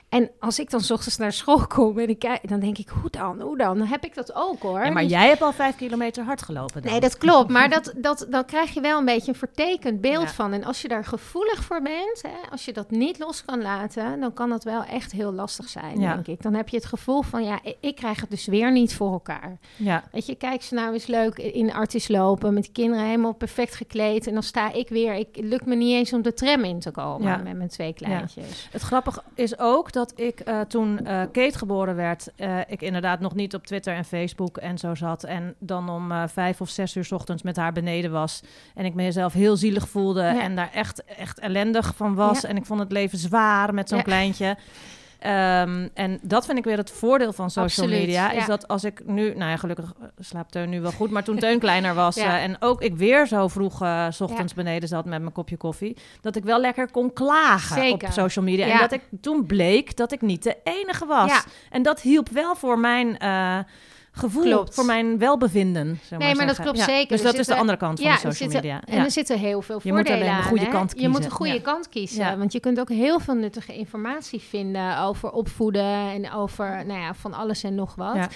[0.10, 2.90] En als ik dan 's ochtends naar school kom en ik kijk, dan denk ik,
[2.90, 3.78] hoe dan, hoe dan?
[3.78, 4.86] Dan heb ik dat ook hoor.
[4.86, 6.92] Ja, maar Dus- jij hebt al vijf kilometer hard gelopen dan.
[6.92, 7.50] Nee, dat klopt.
[7.50, 10.34] Maar dat, dat, dan krijg je wel een beetje een vertekend beeld Ja.
[10.34, 10.54] van.
[10.54, 14.20] En als je daar gevoelig voor bent, hè, als je dat niet los kan laten,
[14.20, 16.14] dan kan dat wel echt heel lastig zijn, Ja.
[16.14, 16.42] denk ik.
[16.42, 19.58] Dan heb je het gevoel van, ja, ik, krijg het dus weer niet voor elkaar.
[19.76, 23.76] Ja, Weet je, kijk ze nou eens leuk in artis lopen, met kinderen helemaal perfect
[23.76, 24.28] gekleed.
[24.28, 26.80] En dan sta ik weer, ik, het lukt me niet eens om de tram in
[26.80, 28.68] te komen met mijn twee kleintjes.
[28.72, 33.20] Het grappige is ook dat ik eh, toen eh, Kate geboren werd, eh, ik inderdaad
[33.20, 35.24] nog niet op Twitter en Facebook en zo zat.
[35.24, 38.42] En dan om vijf of zes uur 's ochtends met haar beneden was.
[38.76, 40.42] En ik mezelf heel zielig voelde Ja.
[40.42, 42.42] en daar echt, echt ellendig van was.
[42.42, 42.50] Ja.
[42.50, 44.04] En ik vond het leven zwaar met zo'n Ja.
[44.04, 44.58] kleintje.
[45.20, 48.32] Ehm, en dat vind ik weer het voordeel van social Absoluut, media.
[48.32, 48.46] Is ja.
[48.46, 51.10] dat als ik nu, nou ja, gelukkig eh, slaapt Teun nu wel goed.
[51.12, 52.38] Maar toen Teun kleiner was Ja.
[52.38, 55.58] eh, en ook ik weer zo vroeg eh, s ochtends beneden zat met mijn kopje
[55.58, 55.98] koffie.
[56.22, 58.08] Dat ik wel lekker kon klagen Zeker.
[58.08, 58.66] op social media.
[58.66, 61.44] En dat ik toen bleek dat ik niet de enige was.
[61.70, 63.18] En dat hielp wel voor mijn
[64.20, 64.74] gevoel, Klopt.
[64.74, 66.00] voor mijn welbevinden.
[66.18, 67.08] Nee, maar dat klopt Ja, zeker.
[67.08, 68.82] Dus Er dat is de andere kant van de social media.
[68.86, 70.72] En er zitten heel veel Je moet de goede hè?
[70.72, 72.38] kant Je moet de goede kant kiezen.
[72.38, 77.14] Want je kunt ook heel veel nuttige informatie vinden over opvoeden en over nou ja,
[77.14, 78.28] van alles en nog wat.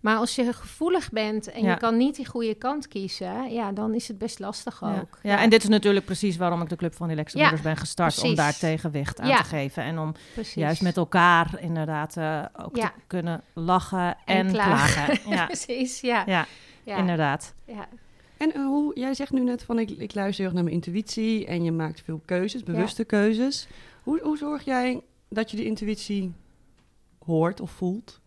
[0.00, 1.70] Maar als je gevoelig bent en Ja.
[1.70, 4.98] je kan niet die goede kant kiezen, ja, dan is het best lastig Ja.
[5.00, 5.18] ook.
[5.22, 7.76] Ja, en dit is natuurlijk precies waarom ik de Club van Relaxe Ja, Moeders ben
[7.76, 8.22] gestart.
[8.22, 9.36] Om daar tegenwicht aan Ja.
[9.36, 9.82] te geven.
[9.82, 10.54] En om Precies.
[10.54, 12.86] juist met elkaar inderdaad eh, ook Ja.
[12.88, 15.04] te kunnen lachen en, En klagen.
[15.04, 15.30] klagen.
[15.36, 16.22] Ja, Precies, ja.
[16.26, 16.46] ja,
[16.82, 16.96] ja.
[16.96, 17.54] inderdaad.
[17.64, 17.88] ja.
[18.36, 20.74] En eh, hoe, jij zegt nu net van ik, ik luister heel erg naar mijn
[20.84, 23.68] intuïtie en je maakt veel keuzes, bewuste keuzes.
[24.02, 26.32] Hoe, hoe zorg jij dat je de intuïtie
[27.24, 28.20] hoort of voelt?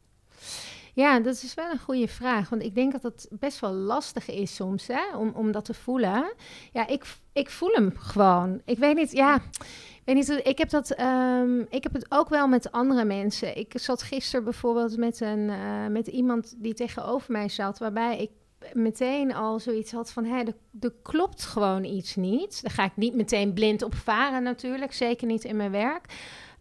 [0.94, 2.50] Ja, dat is wel een goede vraag.
[2.50, 5.74] Want ik denk dat het best wel lastig is soms hè, om, om dat te
[5.74, 6.34] voelen.
[6.72, 8.62] Ja, ik, ik voel hem gewoon.
[8.66, 9.36] Ik weet niet, ja.
[9.36, 13.58] Ik weet niet, ik heb, dat, ehm, ik heb het ook wel met andere mensen.
[13.58, 18.30] Ik zat gisteren bijvoorbeeld met, een, eh, met iemand die tegenover mij zat, waarbij ik
[18.74, 22.62] meteen al zoiets had van, er, er klopt gewoon iets niet.
[22.62, 26.06] Daar ga ik niet meteen blind op varen natuurlijk, zeker niet in mijn werk.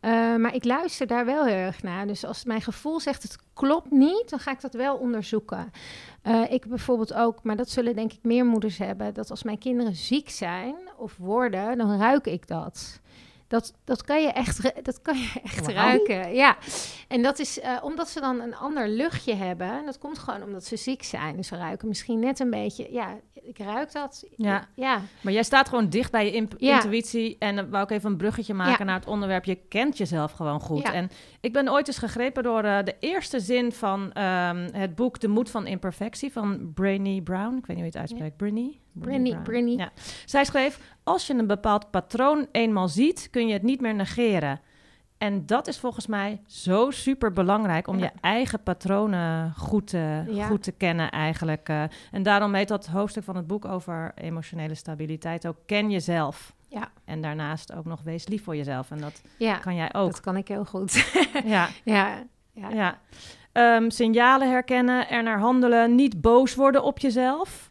[0.00, 2.06] Uh, maar ik luister daar wel heel erg naar.
[2.06, 5.70] Dus als mijn gevoel zegt het klopt niet, dan ga ik dat wel onderzoeken.
[6.22, 9.58] Uh, ik bijvoorbeeld ook, maar dat zullen denk ik meer moeders hebben, dat als mijn
[9.58, 13.00] kinderen ziek zijn of worden, dan ruik ik dat.
[13.50, 15.70] Dat, dat kan je echt, dat kan je echt wow.
[15.70, 16.34] ruiken.
[16.34, 16.56] Ja,
[17.08, 19.70] en dat is uh, omdat ze dan een ander luchtje hebben.
[19.70, 21.36] En dat komt gewoon omdat ze ziek zijn.
[21.36, 22.92] Dus ze ruiken misschien net een beetje.
[22.92, 24.24] Ja, ik ruik dat.
[24.36, 24.68] Ja.
[24.74, 25.00] ja.
[25.20, 26.74] Maar jij staat gewoon dicht bij je ja.
[26.74, 27.36] intuïtie.
[27.38, 28.84] En dan wou ik even een bruggetje maken ja.
[28.84, 29.44] naar het onderwerp.
[29.44, 30.82] Je kent jezelf gewoon goed.
[30.82, 30.92] Ja.
[30.92, 31.10] En
[31.40, 35.28] ik ben ooit eens gegrepen door uh, de eerste zin van um, het boek De
[35.28, 37.56] Moed van Imperfectie van Brené Brown.
[37.56, 38.36] Ik weet niet hoe je het uitspreekt.
[38.36, 38.78] Brené?
[38.92, 39.40] Brené.
[39.42, 39.70] Brené.
[39.70, 39.90] Ja.
[40.24, 44.60] Zij schreef: Als je een bepaald patroon eenmaal ziet, kun je het niet meer negeren.
[45.20, 48.04] En dat is volgens mij zo super belangrijk om ja.
[48.04, 50.46] je eigen patronen goed te, ja.
[50.46, 51.68] goed te kennen, eigenlijk.
[51.68, 56.54] Uh, en daarom heet dat hoofdstuk van het boek over emotionele stabiliteit ook Ken jezelf.
[56.68, 56.90] Ja.
[57.04, 58.90] En daarnaast ook nog wees lief voor jezelf.
[58.90, 60.10] En dat ja, kan jij ook.
[60.10, 60.92] Dat kan ik heel goed.
[61.44, 61.68] ja.
[61.84, 62.22] ja.
[62.52, 62.70] ja.
[62.70, 62.98] ja.
[63.76, 67.69] Um, signalen herkennen, er naar handelen, niet boos worden op jezelf.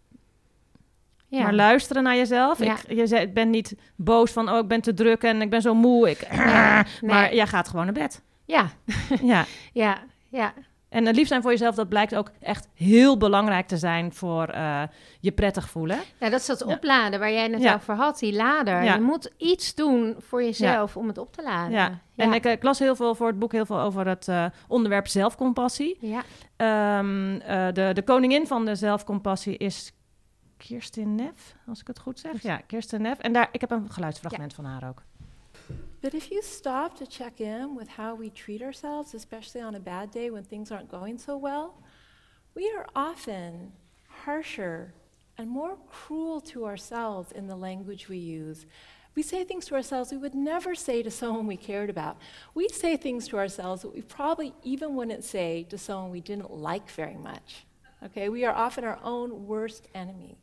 [1.29, 1.43] Ja.
[1.43, 2.63] Maar luisteren naar jezelf.
[2.63, 2.77] Ja.
[2.87, 5.49] Ik, je zei, ik ben niet boos van, oh, ik ben te druk en ik
[5.49, 6.09] ben zo moe.
[6.09, 6.83] Ik, nee.
[7.11, 8.21] Maar jij gaat gewoon naar bed.
[8.45, 8.69] Ja.
[9.21, 9.45] ja.
[9.73, 9.97] ja,
[10.29, 10.53] ja.
[10.89, 14.53] En het lief zijn voor jezelf, dat blijkt ook echt heel belangrijk te zijn voor
[14.53, 14.81] uh,
[15.19, 15.99] je prettig voelen.
[16.19, 18.83] Ja, dat is dat opladen waar jij net over had, die lader.
[18.83, 21.71] Je moet iets doen voor jezelf om het op te laden.
[21.71, 24.45] Ja, en ik, ik, las heel veel voor het boek, heel veel over het uh,
[24.67, 25.97] onderwerp zelfcompassie.
[26.01, 26.23] Ja.
[26.99, 27.39] Um, uh,
[27.73, 29.93] de, de koningin van de zelfcompassie is
[30.67, 32.41] Kirsten Neff, als ik het goed zeg.
[32.41, 33.19] Ja, Kirsten Neff.
[33.19, 34.55] En daar, ik heb een geluidsfragment ja.
[34.55, 35.03] van haar ook.
[36.01, 39.79] But if you stop to check in with how we treat ourselves, especially on a
[39.79, 41.73] bad day when things aren't going so well,
[42.53, 43.73] we are often
[44.25, 44.93] harsher
[45.35, 48.65] and more cruel to ourselves in the language we use.
[49.15, 52.17] We say things to ourselves we would never say to someone we cared about.
[52.53, 56.51] We say things to ourselves that we probably even wouldn't say to someone we didn't
[56.51, 57.65] like very much.
[58.03, 60.37] Okay, we are often our own worst enemy.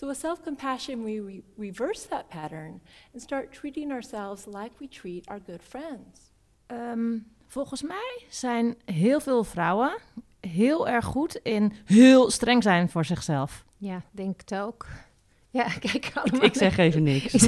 [0.00, 2.80] So, with self compassion, we re- reverse that pattern
[3.12, 6.30] and start treating ourselves like we treat our good friends.
[6.66, 9.96] Ehm, volgens mij zijn heel veel vrouwen
[10.40, 13.64] heel erg goed in heel streng zijn voor zichzelf.
[13.78, 14.86] Ja, denk het ook.
[15.50, 16.42] Ja, kijk allemaal.
[16.44, 17.32] Ik zeg even niks.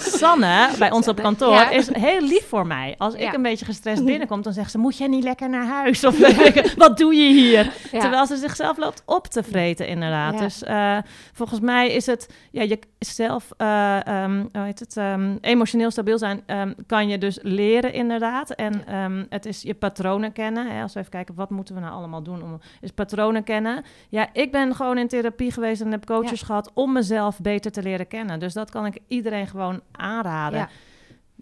[0.00, 1.70] Sanne, bij ons op kantoor, Ja.
[1.70, 2.94] is heel lief voor mij.
[2.98, 4.78] Als ik een beetje gestrest binnenkom, dan zegt ze...
[4.78, 6.04] moet jij niet lekker naar huis?
[6.04, 6.18] Of
[6.76, 7.72] wat doe je hier?
[7.90, 10.38] Terwijl ze zichzelf loopt op te vreten, inderdaad.
[10.38, 10.98] Dus eh,
[11.32, 12.28] volgens mij is het...
[12.50, 16.42] Ja, je zelf, eh, ehm, hoe heet het, ehm, emotioneel stabiel zijn...
[16.46, 18.50] ehm, kan je dus leren, inderdaad.
[18.50, 18.84] En
[19.28, 20.66] het is je patronen kennen.
[20.70, 20.82] Hè?
[20.82, 22.42] Als we even kijken, wat moeten we nou allemaal doen?
[22.42, 23.84] Om, is patronen kennen.
[24.08, 26.46] Ja, ik ben gewoon in therapie geweest en heb coaches Ja.
[26.46, 26.70] gehad...
[26.74, 28.38] om mezelf beter te leren kennen.
[28.40, 30.58] Dus dat kan ik iedereen gewoon aanraden.
[30.58, 30.68] Ja.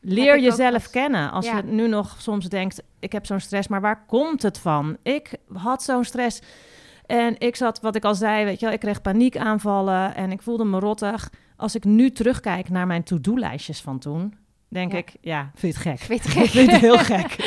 [0.00, 1.30] Leer jezelf kennen.
[1.30, 1.56] Als Ja.
[1.56, 4.96] je nu nog soms denkt, ik heb zo'n stress, maar waar komt het van?
[5.02, 6.40] Ik had zo'n stress
[7.06, 10.42] en ik zat, wat ik al zei, weet je wel, ik kreeg paniekaanvallen en ik
[10.42, 11.30] voelde me rottig.
[11.56, 14.34] Als ik nu terugkijk naar mijn to-do-lijstjes van toen,
[14.68, 14.98] denk Ja.
[14.98, 16.08] ik, ja, vind je het gek?
[16.08, 16.46] Weet het gek.
[16.50, 17.32] vind het heel gek.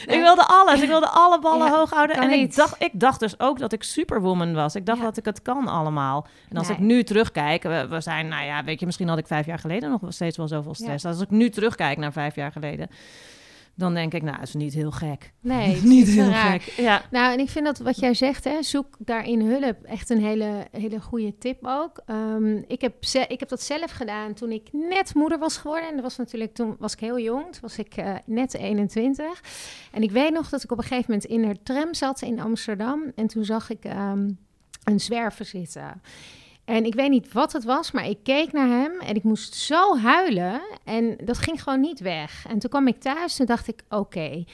[0.00, 0.80] Ik wilde alles.
[0.82, 2.16] Ik wilde alle ballen Ja, hoog houden.
[2.16, 4.74] En ik dacht, ik dacht dus ook dat ik superwoman was.
[4.74, 5.04] Ik dacht Ja.
[5.04, 6.26] dat ik het kan allemaal.
[6.48, 6.76] En als Nee.
[6.76, 9.58] ik nu terugkijk, we, we zijn, nou ja, weet je, misschien had ik vijf jaar
[9.58, 11.04] geleden nog wel steeds wel zoveel stress.
[11.04, 12.88] Als ik nu terugkijk naar vijf jaar geleden,
[13.80, 15.32] dan denk ik, nou, het is niet heel gek.
[15.40, 16.60] Nee, is niet heel raar.
[16.60, 16.72] gek.
[16.84, 17.02] Ja.
[17.10, 20.66] Nou, en ik vind dat wat jij zegt, hè, zoek daarin hulp, echt een hele,
[20.72, 22.00] hele goede tip ook.
[22.06, 25.88] Ehm, ik, heb ze- ik heb dat zelf gedaan toen ik net moeder was geworden.
[25.88, 29.42] En dat was natuurlijk, toen was ik heel jong, toen was ik eh, net 21.
[29.92, 32.40] En ik weet nog dat ik op een gegeven moment in de tram zat in
[32.40, 33.02] Amsterdam.
[33.14, 34.30] En toen zag ik ehm,
[34.84, 36.00] een zwerver zitten.
[36.70, 39.54] En ik weet niet wat het was, maar ik keek naar hem en ik moest
[39.54, 40.60] zo huilen.
[40.84, 42.44] En dat ging gewoon niet weg.
[42.48, 44.44] En toen kwam ik thuis en dacht ik, oké,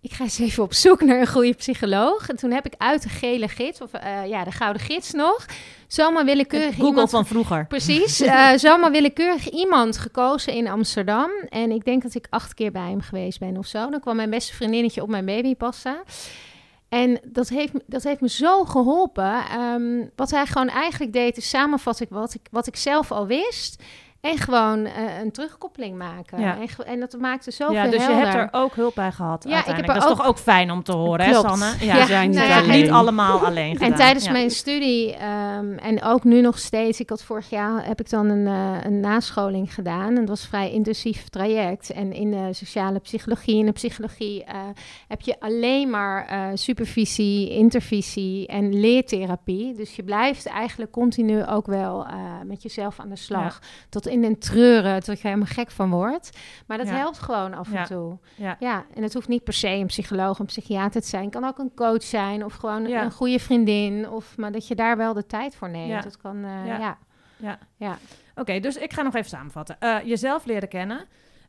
[0.00, 2.28] ik ga eens even op zoek naar een goede psycholoog.
[2.28, 5.46] En toen heb ik uit de gele gids, of eh, ja, de gouden gids nog,
[5.86, 7.10] zomaar willekeurig Google iemand...
[7.10, 7.66] van vroeger.
[7.76, 11.30] Precies, eh, zomaar willekeurig iemand gekozen in Amsterdam.
[11.48, 13.90] En ik denk dat ik acht keer bij hem geweest ben of zo.
[13.90, 15.96] Dan kwam mijn beste vriendinnetje op mijn baby passen.
[16.88, 19.44] En dat heeft, dat heeft me zo geholpen.
[19.44, 23.82] Ehm, wat hij gewoon eigenlijk deed, is samenvatten wat ik, wat ik zelf al wist.
[24.24, 26.40] En gewoon eh, een terugkoppeling maken.
[26.40, 26.56] Ja.
[26.58, 29.44] En, en dat maakte zoveel Ja, dus je hebt er ook hulp bij gehad.
[29.48, 31.48] Ja, ik heb er dat is ook- toch ook fijn om te horen, Klopt.
[31.50, 31.84] hè, Sanne?
[31.84, 32.92] Ja, zijn niet nou alleen.
[32.92, 33.90] allemaal alleen gedaan.
[33.90, 34.32] En tijdens Ja.
[34.32, 38.28] mijn studie ehm, en ook nu nog steeds, ik had vorig jaar heb ik dan
[38.28, 40.08] een, eh, een nascholing gedaan.
[40.08, 41.90] En dat was een vrij intensief traject.
[41.90, 44.54] En in de sociale psychologie en de psychologie eh,
[45.08, 49.74] heb je alleen maar eh, supervisie, intervisie en leertherapie.
[49.74, 52.12] Dus je blijft eigenlijk continu ook wel eh,
[52.44, 53.60] met jezelf aan de slag.
[53.88, 56.30] Tot in den treuren, tot je helemaal gek van wordt.
[56.66, 56.94] Maar dat Ja.
[56.94, 57.78] helpt gewoon af Ja.
[57.80, 58.18] en toe.
[58.36, 58.56] Ja.
[58.58, 61.22] Ja, en het hoeft niet per se een psycholoog, een psychiater te zijn.
[61.24, 64.08] Het kan ook een coach zijn of gewoon een goede vriendin.
[64.10, 66.02] Of, maar dat je daar wel de tijd voor neemt.
[66.02, 66.78] Dat kan, eh, Ja.
[66.78, 66.98] ja.
[67.36, 67.58] Ja.
[67.76, 67.98] Ja.
[68.34, 69.76] Oké, dus ik ga nog even samenvatten.
[69.80, 71.04] Eh, jezelf leren kennen.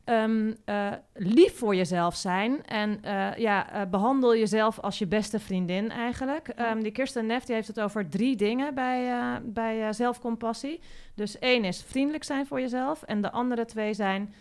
[0.06, 2.64] Ehm, eh, lief voor jezelf zijn.
[2.64, 6.48] En eh, ja, eh, behandel jezelf als je beste vriendin eigenlijk.
[6.48, 10.80] Ehm, die Kirsten Neff die heeft het over drie dingen bij, bij zelfcompassie.
[11.14, 13.02] Dus één is vriendelijk zijn voor jezelf.
[13.02, 14.34] En de andere twee zijn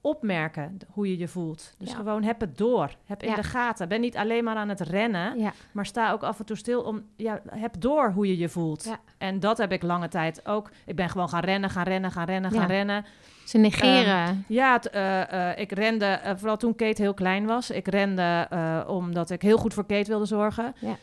[0.00, 1.74] opmerken hoe je je voelt.
[1.78, 1.96] Dus Ja.
[1.96, 2.96] gewoon heb het door.
[3.04, 3.88] Heb in de gaten.
[3.88, 5.38] Ben niet alleen maar aan het rennen.
[5.38, 5.52] Ja.
[5.72, 8.84] Maar sta ook af en toe stil om, ja, heb door hoe je je voelt.
[8.84, 9.00] Ja.
[9.18, 10.70] En dat heb ik lange tijd ook.
[10.86, 13.04] Ik ben gewoon gaan rennen, gaan rennen, gaan rennen, gaan rennen.
[13.44, 14.44] Ze negeren.
[14.48, 17.70] Ja, het, eh, eh, ik rende, eh, vooral toen Kate heel klein was.
[17.70, 18.48] Ik rende
[18.86, 20.74] omdat ik heel goed voor Kate wilde zorgen.
[20.78, 20.96] Ja.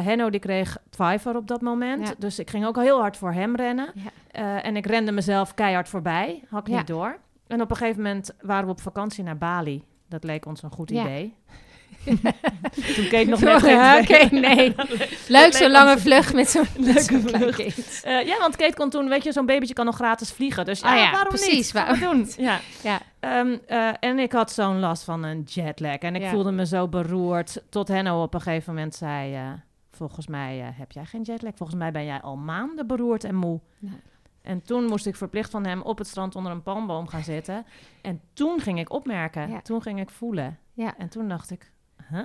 [0.00, 2.08] Henno die kreeg Pfeiffer op dat moment.
[2.08, 2.14] Ja.
[2.18, 3.92] Dus ik ging ook heel hard voor hem rennen.
[3.94, 4.62] Ja.
[4.62, 6.42] En ik rende mezelf keihard voorbij.
[6.50, 6.78] Had ik Ja.
[6.78, 7.18] niet door.
[7.46, 9.84] En op een gegeven moment waren we op vakantie naar Bali.
[10.08, 11.00] Dat leek ons een goed Ja.
[11.02, 11.34] idee.
[12.04, 14.74] Toen Kate nog net geen Oké, nee.
[15.28, 18.02] Leuk, zo'n lange vlucht met zo'n Leuke vlucht.
[18.04, 20.64] Eh, ja, want Kate kon toen, weet je, zo'n babytje kan nog gratis vliegen.
[20.64, 21.72] Dus ja, Ah ja, waarom precies, niet?
[21.72, 22.28] Waarom doen.
[22.36, 22.60] Ja.
[22.82, 23.00] Ja.
[23.20, 25.96] Ehm, eh, en ik had zo'n last van een jetlag.
[25.96, 26.30] En ik Ja.
[26.30, 27.62] voelde me zo beroerd.
[27.68, 29.34] Tot Henno op een gegeven moment zei...
[29.34, 29.40] eh,
[29.90, 31.52] volgens mij eh, heb jij geen jetlag.
[31.56, 33.60] Volgens mij ben jij al maanden beroerd en moe.
[34.42, 37.66] En toen moest ik verplicht van hem op het strand onder een palmboom gaan zitten.
[38.02, 39.50] En toen ging ik opmerken.
[39.50, 39.60] Ja.
[39.60, 40.58] Toen ging ik voelen.
[40.74, 40.94] Ja.
[40.98, 41.71] En toen dacht ik...
[42.12, 42.24] Huh?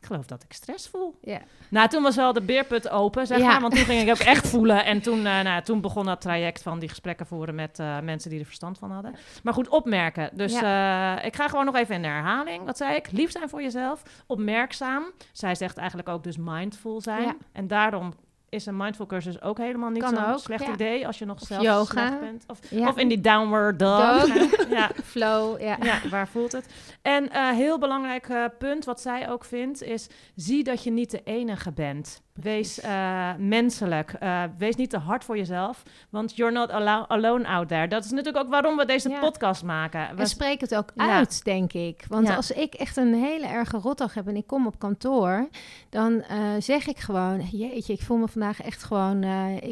[0.00, 1.18] Ik geloof dat ik stress voel.
[1.20, 1.40] Ja.
[1.70, 3.46] Nou, toen was wel de beerput open, zeg Ja.
[3.46, 3.60] maar.
[3.60, 4.84] Want toen ging ik ook echt voelen.
[4.84, 8.30] En toen, eh, nou, toen begon dat traject van die gesprekken voeren met eh, mensen
[8.30, 9.14] die er verstand van hadden.
[9.42, 10.30] Maar goed, opmerken.
[10.32, 12.64] Dus eh, ik ga gewoon nog even in de herhaling.
[12.64, 13.10] Wat zei ik?
[13.12, 14.02] Lief zijn voor jezelf.
[14.26, 15.04] Opmerkzaam.
[15.32, 17.36] Zij zegt eigenlijk ook dus mindful zijn.
[17.52, 18.14] En daarom
[18.48, 20.72] is een mindful cursus ook helemaal niet zo'n slecht ja.
[20.72, 21.06] idee.
[21.06, 21.84] Als je nog Of zelf yoga.
[22.06, 22.44] slecht bent.
[22.46, 22.88] Of, Ja.
[22.88, 24.26] of in die downward dog.
[24.26, 24.68] Dog.
[24.78, 24.90] ja.
[25.04, 25.78] Flow, ja.
[26.10, 26.66] Waar voelt het?
[27.02, 30.06] En eh heel belangrijk eh, punt wat zij ook vindt is...
[30.34, 32.20] zie dat je niet de enige bent.
[32.36, 34.14] Wees uh, menselijk.
[34.22, 35.82] Uh, wees niet te hard voor jezelf.
[36.10, 36.70] Want you're not
[37.08, 37.88] alone out there.
[37.88, 39.20] Dat is natuurlijk ook waarom we deze ja.
[39.20, 40.16] podcast maken.
[40.16, 41.16] We spreken het ook ja.
[41.16, 42.04] uit, denk ik.
[42.08, 45.48] Want als ik echt een hele erge rotdag heb en ik kom op kantoor,
[45.88, 46.24] dan uh,
[46.58, 49.18] zeg ik gewoon: Jeetje, ik voel me vandaag echt gewoon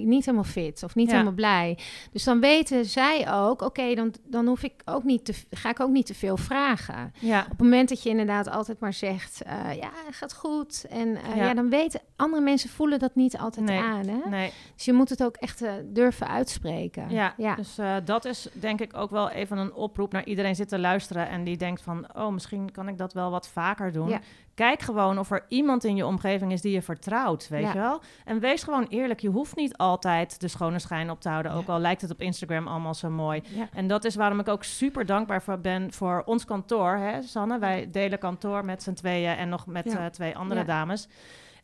[0.05, 1.79] niet helemaal fit of niet helemaal blij.
[2.13, 5.71] Dus dan weten zij ook: Oké, okay, dan, dan hoef ik ook niet te, ga
[5.71, 7.13] ik ook niet te veel vragen.
[7.23, 9.43] Op het moment dat je inderdaad altijd maar zegt:
[9.81, 10.87] Ja, gaat goed.
[10.91, 11.55] En ja.
[11.55, 14.07] dan weten andere mensen mensen voelen dat niet altijd aan.
[14.07, 14.29] Hè?
[14.29, 14.53] Nee.
[14.75, 17.11] Dus je moet het ook echt uh, durven uitspreken.
[17.11, 17.55] Ja, ja.
[17.55, 20.79] dus uh, dat is denk ik ook wel even een oproep naar iedereen zit te
[20.79, 24.09] luisteren en die denkt van, oh, misschien kan ik dat wel wat vaker doen.
[24.09, 24.21] Ja.
[24.55, 28.01] Kijk gewoon of er iemand in je omgeving is die je vertrouwt, weet je wel?
[28.25, 29.21] En wees gewoon eerlijk.
[29.21, 32.21] Je hoeft niet altijd de schone schijn op te houden, ook al lijkt het op
[32.21, 33.43] Instagram allemaal zo mooi.
[33.73, 37.59] En dat is waarom ik ook super dankbaar voor ben voor ons kantoor, hè, Sanne?
[37.59, 41.09] Wij delen kantoor met z'n tweeën en nog met uh, twee andere dames.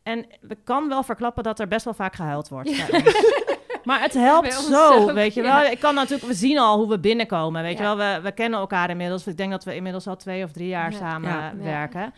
[0.03, 2.69] En we kan wel verklappen dat er best wel vaak gehuild wordt.
[3.83, 5.63] maar het helpt zo, weet je wel.
[5.63, 7.97] Ik kan natuurlijk, we zien al hoe we binnenkomen, weet je wel.
[7.97, 9.27] We, we kennen elkaar inmiddels.
[9.27, 12.13] Ik denk dat we inmiddels al twee of drie jaar samen werken.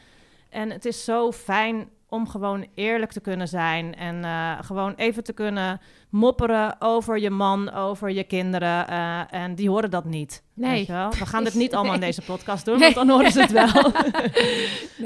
[0.49, 5.23] En het is zo fijn om gewoon eerlijk te kunnen zijn en uh, gewoon even
[5.23, 5.81] te kunnen
[6.13, 8.89] mopperen over je man, over je kinderen.
[8.89, 10.43] Uh, en die horen dat niet.
[10.53, 10.85] Nee.
[10.85, 13.67] We gaan dit niet allemaal in deze podcast doen, want dan horen ze het wel.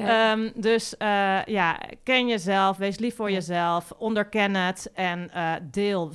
[0.03, 0.31] nee.
[0.31, 5.31] um, dus uh, ja, ken jezelf, wees lief voor jezelf, onderken het en
[5.71, 6.11] deel.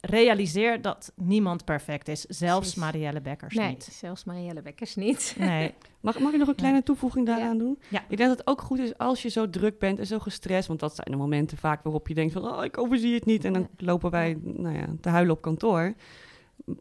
[0.00, 2.74] Realiseer dat niemand perfect is, zelfs Precies.
[2.74, 3.88] Marielle Bekkers nee, niet.
[3.92, 5.34] zelfs Marielle Bekkers niet.
[5.38, 5.74] Nee.
[6.06, 7.78] Mag, mag ik nog een kleine toevoeging daaraan doen?
[7.88, 8.04] Ja.
[8.08, 10.68] Ik denk dat het ook goed is als je zo druk bent en zo gestrest.
[10.68, 12.52] Want dat zijn de momenten vaak waarop je denkt van...
[12.52, 13.44] oh, ik overzie het niet.
[13.44, 15.94] En dan lopen wij nou ja, te huilen op kantoor.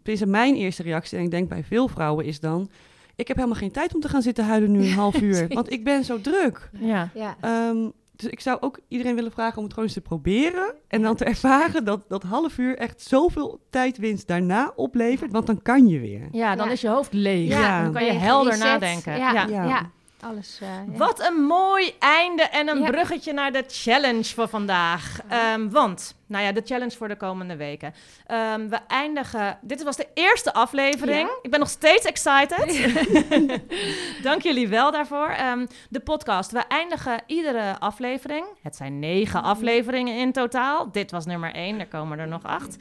[0.03, 2.69] Is mijn eerste reactie, en ik denk bij veel vrouwen, is dan...
[3.15, 5.47] ik heb helemaal geen tijd om te gaan zitten huilen nu een half uur.
[5.47, 6.69] Want ik ben zo druk.
[6.79, 7.09] Ja.
[7.13, 7.37] ja.
[7.69, 10.73] Um, dus ik zou ook iedereen willen vragen om het gewoon eens te proberen.
[10.87, 15.31] En dan te ervaren dat dat half uur echt zoveel tijdwinst daarna oplevert.
[15.31, 16.27] Want dan kan je weer.
[16.31, 17.49] Ja, dan is je hoofd leeg.
[17.49, 17.83] Ja.
[17.83, 19.17] Dan kan je helder nadenken.
[19.17, 19.91] ja.
[20.19, 20.59] Alles.
[20.63, 25.19] Uh, Wat een mooi einde en een bruggetje naar de challenge voor vandaag.
[25.53, 27.93] Um, want, nou ja, de challenge voor de komende weken.
[28.31, 29.57] Um, we eindigen.
[29.61, 31.29] Dit was de eerste aflevering.
[31.41, 32.93] Ik ben nog steeds excited.
[34.23, 35.35] Dank jullie wel daarvoor.
[35.51, 36.51] Um, de podcast.
[36.51, 38.45] We eindigen iedere aflevering.
[38.61, 40.91] Het zijn negen afleveringen in totaal.
[40.91, 41.79] Dit was nummer één.
[41.79, 42.77] Er komen er nog acht.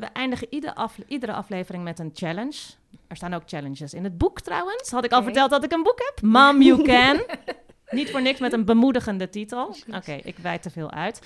[0.00, 2.78] we eindigen iedere, iedere aflevering met een challenge.
[3.10, 4.90] Er staan ook challenges in het boek trouwens.
[4.90, 6.22] Had ik al verteld dat ik een boek heb?
[6.22, 7.22] Mom, you can.
[7.90, 9.76] Niet voor niks met een bemoedigende titel.
[9.94, 11.20] Oké, ik wijd te veel uit.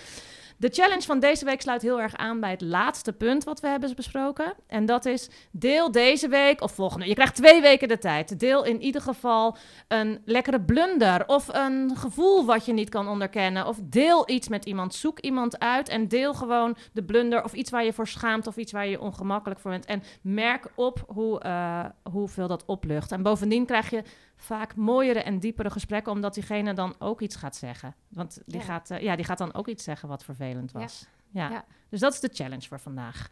[0.57, 3.69] De challenge van deze week sluit heel erg aan bij het laatste punt wat we
[3.69, 4.55] hebben besproken.
[4.67, 7.09] En dat is deel deze week of volgende.
[7.09, 8.39] Je krijgt twee weken de tijd.
[8.41, 9.57] Deel in ieder geval
[9.89, 13.67] een lekkere blunder of een gevoel wat je niet kan onderkennen.
[13.67, 14.95] Of deel iets met iemand.
[14.95, 18.57] Zoek iemand uit en deel gewoon de blunder of iets waar je voor schaamt of
[18.57, 19.85] iets waar je ongemakkelijk voor bent.
[19.85, 23.13] En merk op hoe, uh, hoeveel dat oplucht.
[23.13, 24.03] En bovendien krijg je
[24.37, 27.95] vaak mooiere en diepere gesprekken, omdat diegene dan ook iets gaat zeggen.
[28.09, 31.07] Want die, Gaat, uh, ja, die gaat dan ook iets zeggen wat vervelend was.
[31.31, 31.51] Ja.
[31.51, 31.65] ja.
[31.89, 33.31] Dus dat is de challenge voor vandaag.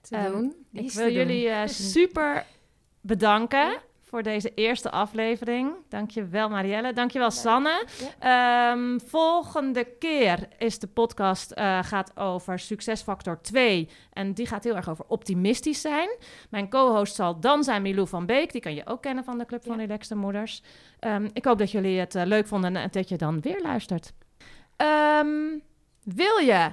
[0.00, 0.54] Te um, doen.
[0.72, 2.46] Ik wil jullie uh, super
[3.00, 5.72] bedanken voor deze eerste aflevering.
[5.88, 6.92] Dankjewel Marielle.
[6.92, 7.84] Dankjewel Sanne.
[8.72, 13.88] Um, volgende keer is de podcast uh, gaat over succesfactor 2.
[14.12, 16.08] En die gaat heel erg over optimistisch zijn.
[16.50, 18.52] Mijn co-host zal dan zijn Milou van Beek.
[18.52, 20.62] Die kan je ook kennen van de Club van Relaxte Moeders.
[21.00, 24.12] Um, ik hoop dat jullie het uh, leuk vonden en dat je dan weer luistert.
[25.20, 25.62] Um,
[26.02, 26.70] wil je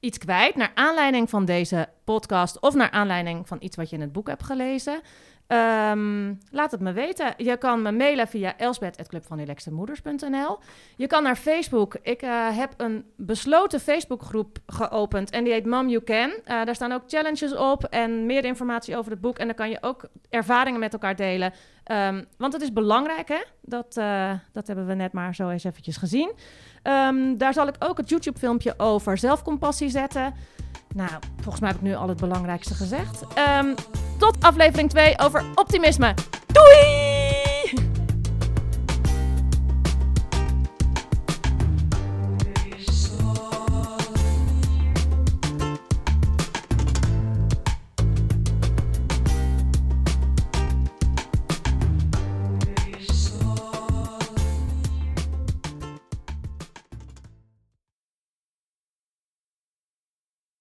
[0.00, 4.02] iets kwijt naar aanleiding van deze podcast of naar aanleiding van iets wat je in
[4.02, 5.00] het boek hebt gelezen?
[5.48, 7.34] Um, laat het me weten.
[7.36, 10.58] Je kan me mailen via elsbeth.clubvanrelaxtemoeders.nl.
[10.96, 11.96] Je kan naar Facebook.
[12.02, 16.28] Ik uh, heb een besloten Facebookgroep geopend en die heet Mom You Can.
[16.28, 19.38] Uh, daar staan ook challenges op en meer informatie over het boek.
[19.38, 21.52] En dan kan je ook ervaringen met elkaar delen.
[21.92, 23.42] Um, want het is belangrijk, hè?
[23.60, 26.32] Dat, uh, dat hebben we net maar zo eens eventjes gezien.
[26.82, 30.34] Um, daar zal ik ook het YouTube-filmpje over zelfcompassie zetten.
[30.96, 33.22] Nou, volgens mij heb ik nu al het belangrijkste gezegd.
[33.60, 33.74] Um,
[34.18, 36.14] tot aflevering 2 over optimisme.
[36.46, 37.55] Doei!